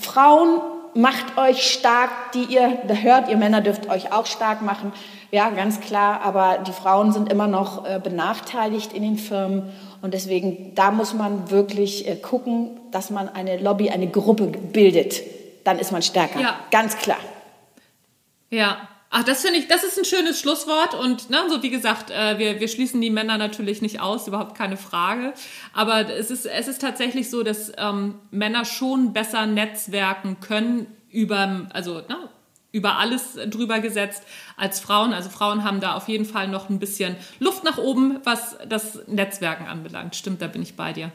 Frauen, 0.01 0.59
macht 0.93 1.37
euch 1.37 1.63
stark, 1.63 2.09
die 2.33 2.43
ihr 2.43 2.79
da 2.87 2.93
hört, 2.95 3.29
ihr 3.29 3.37
Männer 3.37 3.61
dürft 3.61 3.89
euch 3.89 4.11
auch 4.11 4.25
stark 4.25 4.61
machen. 4.61 4.91
Ja, 5.31 5.49
ganz 5.49 5.79
klar, 5.79 6.21
aber 6.23 6.57
die 6.67 6.73
Frauen 6.73 7.13
sind 7.13 7.31
immer 7.31 7.47
noch 7.47 7.85
äh, 7.85 7.99
benachteiligt 8.03 8.91
in 8.91 9.03
den 9.03 9.17
Firmen. 9.17 9.71
Und 10.01 10.13
deswegen, 10.13 10.73
da 10.75 10.91
muss 10.91 11.13
man 11.13 11.49
wirklich 11.51 12.07
äh, 12.07 12.17
gucken, 12.17 12.71
dass 12.91 13.11
man 13.11 13.29
eine 13.29 13.57
Lobby, 13.57 13.91
eine 13.91 14.07
Gruppe 14.07 14.47
bildet. 14.47 15.21
Dann 15.63 15.79
ist 15.79 15.93
man 15.93 16.01
stärker. 16.01 16.41
Ja. 16.41 16.55
Ganz 16.71 16.97
klar. 16.97 17.19
Ja. 18.51 18.87
Ach, 19.13 19.25
das 19.25 19.41
finde 19.41 19.59
ich, 19.59 19.67
das 19.67 19.83
ist 19.83 19.97
ein 19.97 20.05
schönes 20.05 20.39
Schlusswort 20.39 20.93
und 20.93 21.29
ne, 21.29 21.39
so 21.49 21.61
wie 21.61 21.69
gesagt, 21.69 22.11
äh, 22.11 22.39
wir, 22.39 22.61
wir 22.61 22.69
schließen 22.69 23.01
die 23.01 23.09
Männer 23.09 23.37
natürlich 23.37 23.81
nicht 23.81 23.99
aus, 23.99 24.25
überhaupt 24.25 24.55
keine 24.57 24.77
Frage. 24.77 25.33
Aber 25.73 26.09
es 26.09 26.31
ist, 26.31 26.45
es 26.45 26.69
ist 26.69 26.79
tatsächlich 26.79 27.29
so, 27.29 27.43
dass 27.43 27.73
ähm, 27.77 28.15
Männer 28.31 28.63
schon 28.63 29.11
besser 29.11 29.47
netzwerken 29.47 30.39
können 30.39 30.87
über, 31.09 31.67
also 31.73 31.95
ne, 31.95 32.29
über 32.71 32.99
alles 32.99 33.37
drüber 33.47 33.81
gesetzt 33.81 34.23
als 34.55 34.79
Frauen. 34.79 35.11
Also 35.11 35.29
Frauen 35.29 35.65
haben 35.65 35.81
da 35.81 35.95
auf 35.95 36.07
jeden 36.07 36.25
Fall 36.25 36.47
noch 36.47 36.69
ein 36.69 36.79
bisschen 36.79 37.17
Luft 37.39 37.65
nach 37.65 37.77
oben, 37.77 38.19
was 38.23 38.57
das 38.65 39.05
Netzwerken 39.07 39.67
anbelangt. 39.67 40.15
Stimmt, 40.15 40.41
da 40.41 40.47
bin 40.47 40.61
ich 40.61 40.77
bei 40.77 40.93
dir. 40.93 41.11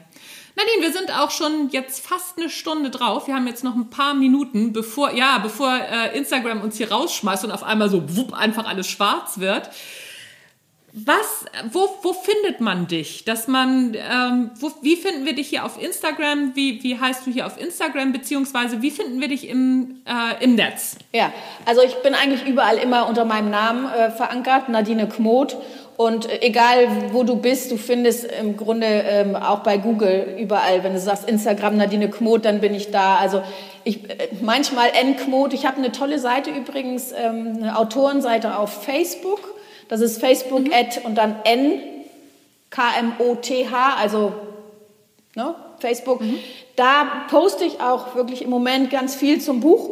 Nadine, 0.57 0.81
wir 0.81 0.91
sind 0.91 1.11
auch 1.15 1.29
schon 1.29 1.69
jetzt 1.69 2.03
fast 2.05 2.39
eine 2.39 2.49
Stunde 2.49 2.89
drauf. 2.89 3.27
Wir 3.27 3.35
haben 3.35 3.45
jetzt 3.45 3.63
noch 3.63 3.75
ein 3.75 3.91
paar 3.91 4.15
Minuten, 4.15 4.73
bevor, 4.73 5.13
ja, 5.13 5.37
bevor 5.37 5.71
äh, 5.71 6.17
Instagram 6.17 6.61
uns 6.61 6.77
hier 6.77 6.91
rausschmeißt 6.91 7.45
und 7.45 7.51
auf 7.51 7.61
einmal 7.61 7.91
so 7.91 8.17
wupp, 8.17 8.33
einfach 8.33 8.65
alles 8.67 8.87
schwarz 8.87 9.37
wird. 9.37 9.69
Was, 10.93 11.45
wo, 11.71 11.87
wo 12.01 12.11
findet 12.13 12.59
man 12.59 12.87
dich? 12.87 13.23
Dass 13.23 13.47
man, 13.47 13.93
ähm, 13.93 14.49
wo, 14.59 14.71
wie 14.81 14.95
finden 14.95 15.25
wir 15.25 15.35
dich 15.35 15.49
hier 15.49 15.63
auf 15.63 15.79
Instagram? 15.79 16.55
Wie, 16.55 16.81
wie 16.81 16.99
heißt 16.99 17.27
du 17.27 17.31
hier 17.31 17.45
auf 17.45 17.61
Instagram? 17.61 18.11
Beziehungsweise 18.11 18.81
wie 18.81 18.89
finden 18.89 19.21
wir 19.21 19.27
dich 19.27 19.47
im, 19.47 20.01
äh, 20.05 20.43
im 20.43 20.55
Netz? 20.55 20.97
Ja, 21.13 21.31
also 21.65 21.83
ich 21.83 21.93
bin 22.01 22.15
eigentlich 22.15 22.47
überall 22.47 22.77
immer 22.77 23.07
unter 23.07 23.25
meinem 23.25 23.51
Namen 23.51 23.85
äh, 23.85 24.09
verankert, 24.09 24.69
Nadine 24.69 25.07
Kmot. 25.07 25.57
Und 25.97 26.29
egal, 26.43 26.87
wo 27.11 27.23
du 27.23 27.37
bist, 27.37 27.71
du 27.71 27.77
findest 27.77 28.25
im 28.25 28.55
Grunde 28.55 28.85
ähm, 28.85 29.35
auch 29.35 29.59
bei 29.59 29.77
Google 29.77 30.35
überall, 30.37 30.83
wenn 30.83 30.93
du 30.93 30.99
sagst 30.99 31.27
Instagram 31.27 31.77
Nadine 31.77 32.07
Kmot, 32.07 32.45
dann 32.45 32.61
bin 32.61 32.75
ich 32.75 32.91
da. 32.91 33.15
Also 33.15 33.41
ich, 33.83 34.07
äh, 34.07 34.29
manchmal 34.41 34.89
N 35.01 35.17
Kmot. 35.17 35.53
Ich 35.53 35.65
habe 35.65 35.77
eine 35.77 35.91
tolle 35.91 36.19
Seite 36.19 36.51
übrigens, 36.51 37.11
ähm, 37.11 37.57
eine 37.57 37.79
Autorenseite 37.79 38.59
auf 38.59 38.83
Facebook. 38.83 39.39
Das 39.89 40.01
ist 40.01 40.19
Facebook 40.19 40.65
mhm. 40.65 40.71
Ad 40.71 41.01
und 41.03 41.15
dann 41.15 41.37
N 41.45 41.81
K 42.69 42.83
M 42.99 43.13
O 43.17 43.33
T 43.33 43.67
H, 43.67 43.95
also 43.99 44.33
ne, 45.33 45.55
Facebook. 45.79 46.21
Mhm. 46.21 46.37
Da 46.75 47.25
poste 47.31 47.65
ich 47.65 47.81
auch 47.81 48.13
wirklich 48.13 48.43
im 48.43 48.51
Moment 48.51 48.91
ganz 48.91 49.15
viel 49.15 49.41
zum 49.41 49.61
Buch. 49.61 49.89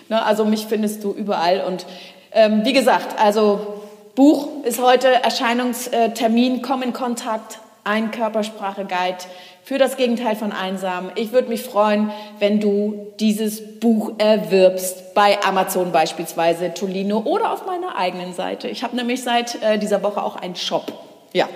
Ne, 0.09 0.21
also 0.21 0.43
mich 0.43 0.65
findest 0.65 1.05
du 1.05 1.13
überall. 1.13 1.63
Und 1.65 1.85
ähm, 2.33 2.65
wie 2.65 2.73
gesagt, 2.73 3.17
also 3.17 3.78
Buch 4.15 4.63
ist 4.63 4.81
heute 4.81 5.07
Erscheinungstermin. 5.07 6.61
Komm 6.61 6.81
in 6.81 6.93
Kontakt. 6.93 7.59
Ein 7.83 8.11
Körpersprache-Guide 8.11 9.17
für 9.63 9.77
das 9.77 9.97
Gegenteil 9.97 10.35
von 10.35 10.51
einsam. 10.51 11.11
Ich 11.15 11.31
würde 11.31 11.47
mich 11.47 11.63
freuen, 11.63 12.11
wenn 12.39 12.59
du 12.59 13.13
dieses 13.19 13.79
Buch 13.79 14.13
erwirbst 14.17 15.13
bei 15.13 15.41
Amazon 15.43 15.91
beispielsweise, 15.91 16.73
Tolino 16.73 17.19
oder 17.19 17.51
auf 17.53 17.65
meiner 17.65 17.95
eigenen 17.95 18.33
Seite. 18.33 18.67
Ich 18.67 18.83
habe 18.83 18.95
nämlich 18.95 19.23
seit 19.23 19.61
äh, 19.61 19.79
dieser 19.79 20.03
Woche 20.03 20.21
auch 20.21 20.35
einen 20.35 20.55
Shop. 20.55 20.91
Ja. 21.33 21.47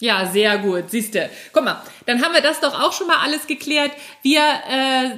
Ja, 0.00 0.26
sehr 0.26 0.58
gut. 0.58 0.90
Siehste. 0.90 1.28
Guck 1.52 1.64
mal, 1.64 1.82
dann 2.06 2.22
haben 2.22 2.32
wir 2.32 2.40
das 2.40 2.60
doch 2.60 2.80
auch 2.80 2.92
schon 2.92 3.08
mal 3.08 3.18
alles 3.24 3.46
geklärt. 3.46 3.90
Wir 4.22 4.40
äh, 4.40 5.10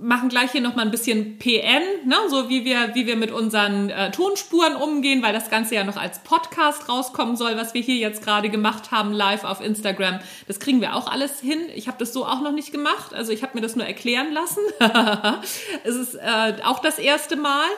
machen 0.00 0.28
gleich 0.28 0.52
hier 0.52 0.60
noch 0.60 0.76
mal 0.76 0.82
ein 0.82 0.90
bisschen 0.90 1.38
PN, 1.38 1.82
ne? 2.06 2.16
so 2.28 2.48
wie 2.48 2.64
wir, 2.64 2.94
wie 2.94 3.06
wir 3.06 3.16
mit 3.16 3.30
unseren 3.30 3.90
äh, 3.90 4.10
Tonspuren 4.10 4.74
umgehen, 4.74 5.22
weil 5.22 5.32
das 5.32 5.50
Ganze 5.50 5.74
ja 5.74 5.84
noch 5.84 5.96
als 5.96 6.20
Podcast 6.20 6.88
rauskommen 6.88 7.36
soll, 7.36 7.56
was 7.56 7.74
wir 7.74 7.82
hier 7.82 7.96
jetzt 7.96 8.24
gerade 8.24 8.48
gemacht 8.48 8.90
haben, 8.90 9.12
live 9.12 9.44
auf 9.44 9.60
Instagram. 9.60 10.20
Das 10.46 10.58
kriegen 10.60 10.80
wir 10.80 10.96
auch 10.96 11.10
alles 11.10 11.40
hin. 11.40 11.60
Ich 11.74 11.86
habe 11.86 11.98
das 11.98 12.12
so 12.12 12.24
auch 12.24 12.40
noch 12.40 12.52
nicht 12.52 12.72
gemacht, 12.72 13.14
also 13.14 13.32
ich 13.32 13.42
habe 13.42 13.52
mir 13.54 13.60
das 13.60 13.76
nur 13.76 13.86
erklären 13.86 14.32
lassen. 14.32 14.60
es 15.84 15.96
ist 15.96 16.14
äh, 16.14 16.54
auch 16.64 16.80
das 16.80 16.98
erste 16.98 17.36
Mal. 17.36 17.68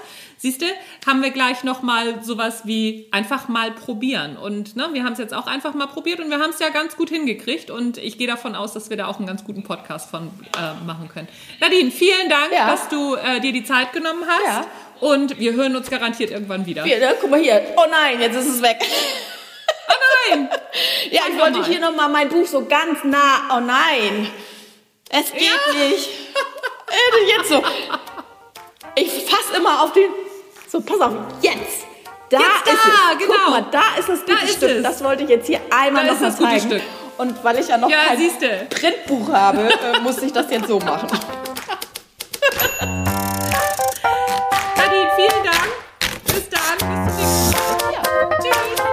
Siehst 0.42 0.61
du, 0.61 0.66
haben 1.06 1.22
wir 1.22 1.30
gleich 1.30 1.62
nochmal 1.62 2.24
sowas 2.24 2.62
wie 2.66 3.06
einfach 3.12 3.46
mal 3.46 3.70
probieren. 3.70 4.37
Und 4.37 4.74
ne, 4.74 4.88
wir 4.92 5.04
haben 5.04 5.12
es 5.12 5.20
jetzt 5.20 5.32
auch 5.32 5.46
einfach 5.46 5.72
mal 5.74 5.87
probiert 5.87 6.18
und 6.18 6.30
wir 6.30 6.40
haben 6.40 6.50
es 6.50 6.58
ja 6.58 6.70
ganz 6.70 6.96
gut 6.96 7.11
hingekriegt. 7.11 7.70
Und 7.70 7.96
ich 7.96 8.18
gehe 8.18 8.26
davon 8.26 8.56
aus, 8.56 8.72
dass 8.72 8.90
wir 8.90 8.96
da 8.96 9.06
auch 9.06 9.18
einen 9.18 9.28
ganz 9.28 9.44
guten 9.44 9.62
Podcast 9.62 10.11
von 10.11 10.32
äh, 10.58 10.85
machen 10.85 11.08
können. 11.08 11.28
Nadine, 11.61 11.92
vielen 11.92 12.12
Dank, 12.29 12.53
ja. 12.53 12.66
dass 12.70 12.88
du 12.88 13.14
äh, 13.16 13.40
dir 13.40 13.53
die 13.53 13.64
Zeit 13.64 13.92
genommen 13.92 14.25
hast. 14.27 14.46
Ja. 14.46 14.66
Und 15.01 15.38
wir 15.38 15.53
hören 15.55 15.75
uns 15.75 15.90
garantiert 15.90 16.31
irgendwann 16.31 16.64
wieder. 16.64 16.85
Hier, 16.85 16.98
ne? 16.98 17.14
Guck 17.20 17.31
mal 17.31 17.40
hier. 17.40 17.61
Oh 17.77 17.87
nein, 17.90 18.20
jetzt 18.20 18.37
ist 18.37 18.48
es 18.48 18.62
weg. 18.62 18.79
Oh 19.88 20.31
nein! 20.31 20.48
ja, 21.11 21.22
ich 21.29 21.38
wollte 21.38 21.64
hier 21.64 21.81
nochmal 21.81 22.09
mein 22.09 22.29
Buch 22.29 22.46
so 22.46 22.64
ganz 22.64 23.03
nah. 23.03 23.57
Oh 23.57 23.61
nein! 23.61 24.31
Es 25.11 25.33
geht 25.33 25.42
ja. 25.42 25.88
nicht. 25.88 26.09
Äh, 26.88 27.37
jetzt 27.37 27.48
so. 27.48 27.62
Ich 28.94 29.25
fasse 29.25 29.57
immer 29.57 29.83
auf 29.83 29.92
den 29.92 30.11
so, 30.72 30.81
pass 30.81 31.01
auf, 31.03 31.12
jetzt. 31.42 31.85
Da 32.31 32.38
jetzt 32.38 32.66
ist 32.66 32.81
da, 32.87 33.12
es. 33.12 33.18
Genau. 33.18 33.35
Guck 33.35 33.51
mal, 33.51 33.66
da 33.70 33.83
ist 33.98 34.09
das 34.09 34.20
gute 34.20 34.40
da 34.40 34.46
Stück. 34.46 34.70
Es. 34.70 34.83
Das 34.83 35.05
wollte 35.05 35.25
ich 35.25 35.29
jetzt 35.29 35.46
hier 35.46 35.61
einmal 35.70 36.07
da 36.07 36.14
noch 36.14 36.20
mal 36.20 36.35
zeigen. 36.35 36.66
Stück. 36.66 36.83
Und 37.18 37.44
weil 37.44 37.59
ich 37.59 37.68
ja 37.68 37.77
noch 37.77 37.90
ja, 37.90 38.05
kein 38.07 38.16
siehste. 38.16 38.66
Printbuch 38.70 39.29
habe, 39.31 39.68
äh, 39.68 40.01
muss 40.01 40.16
ich 40.22 40.33
das 40.33 40.51
jetzt 40.51 40.68
so 40.68 40.79
machen. 40.79 41.09
Nadine, 44.77 45.11
vielen 45.16 45.44
Dank. 45.44 45.68
Bis 46.25 46.48
dann. 46.48 46.79
Bis 46.79 47.14
zum 47.14 47.16
nächsten 47.16 47.51
Mal. 47.51 47.92
Ja. 47.92 48.03
Tschüss. 48.38 48.91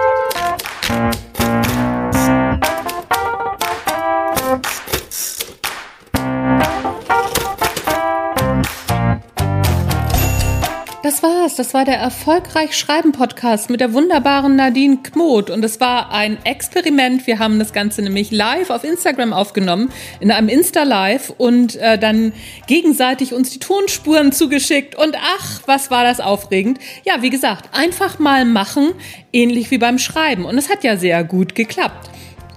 Das 11.60 11.74
war 11.74 11.84
der 11.84 11.98
Erfolgreich 11.98 12.74
Schreiben 12.74 13.12
Podcast 13.12 13.68
mit 13.68 13.82
der 13.82 13.92
wunderbaren 13.92 14.56
Nadine 14.56 14.96
Kmot. 15.02 15.50
Und 15.50 15.62
es 15.62 15.78
war 15.78 16.10
ein 16.10 16.38
Experiment. 16.46 17.26
Wir 17.26 17.38
haben 17.38 17.58
das 17.58 17.74
Ganze 17.74 18.00
nämlich 18.00 18.30
live 18.30 18.70
auf 18.70 18.82
Instagram 18.82 19.34
aufgenommen, 19.34 19.92
in 20.20 20.30
einem 20.30 20.48
Insta-Live 20.48 21.34
und 21.36 21.76
äh, 21.76 21.98
dann 21.98 22.32
gegenseitig 22.66 23.34
uns 23.34 23.50
die 23.50 23.58
Tonspuren 23.58 24.32
zugeschickt. 24.32 24.94
Und 24.94 25.18
ach, 25.20 25.60
was 25.66 25.90
war 25.90 26.02
das 26.02 26.18
aufregend. 26.20 26.78
Ja, 27.04 27.20
wie 27.20 27.28
gesagt, 27.28 27.68
einfach 27.74 28.18
mal 28.18 28.46
machen, 28.46 28.92
ähnlich 29.30 29.70
wie 29.70 29.76
beim 29.76 29.98
Schreiben. 29.98 30.46
Und 30.46 30.56
es 30.56 30.70
hat 30.70 30.82
ja 30.82 30.96
sehr 30.96 31.24
gut 31.24 31.54
geklappt. 31.54 32.08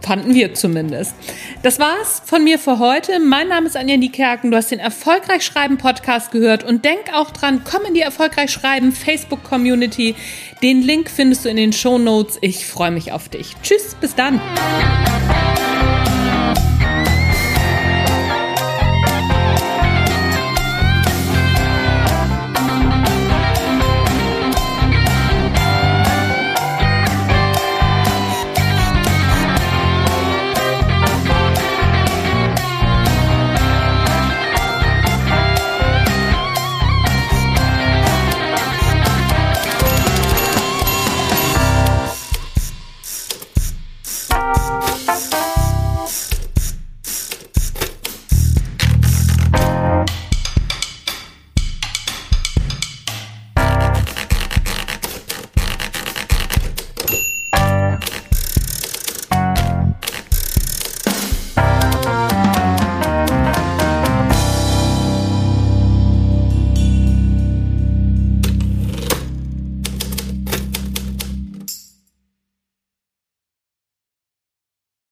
Fanden 0.03 0.33
wir 0.33 0.53
zumindest. 0.53 1.15
Das 1.61 1.79
war's 1.79 2.21
von 2.25 2.43
mir 2.43 2.59
für 2.59 2.77
heute. 2.77 3.21
Mein 3.21 3.47
Name 3.47 3.67
ist 3.67 3.77
Anja 3.77 3.95
Niekerken. 3.95 4.51
Du 4.51 4.57
hast 4.57 4.69
den 4.69 4.79
Erfolgreich 4.79 5.43
Schreiben 5.43 5.77
Podcast 5.77 6.31
gehört 6.31 6.65
und 6.65 6.83
denk 6.83 7.13
auch 7.13 7.31
dran, 7.31 7.61
komm 7.63 7.85
in 7.85 7.93
die 7.93 8.01
Erfolgreich 8.01 8.51
Schreiben 8.51 8.91
Facebook 8.91 9.45
Community. 9.45 10.15
Den 10.61 10.81
Link 10.81 11.09
findest 11.09 11.45
du 11.45 11.49
in 11.49 11.55
den 11.55 11.71
Show 11.71 11.97
Notes. 11.97 12.37
Ich 12.41 12.65
freue 12.65 12.91
mich 12.91 13.13
auf 13.13 13.29
dich. 13.29 13.55
Tschüss, 13.63 13.95
bis 13.95 14.13
dann. 14.13 14.41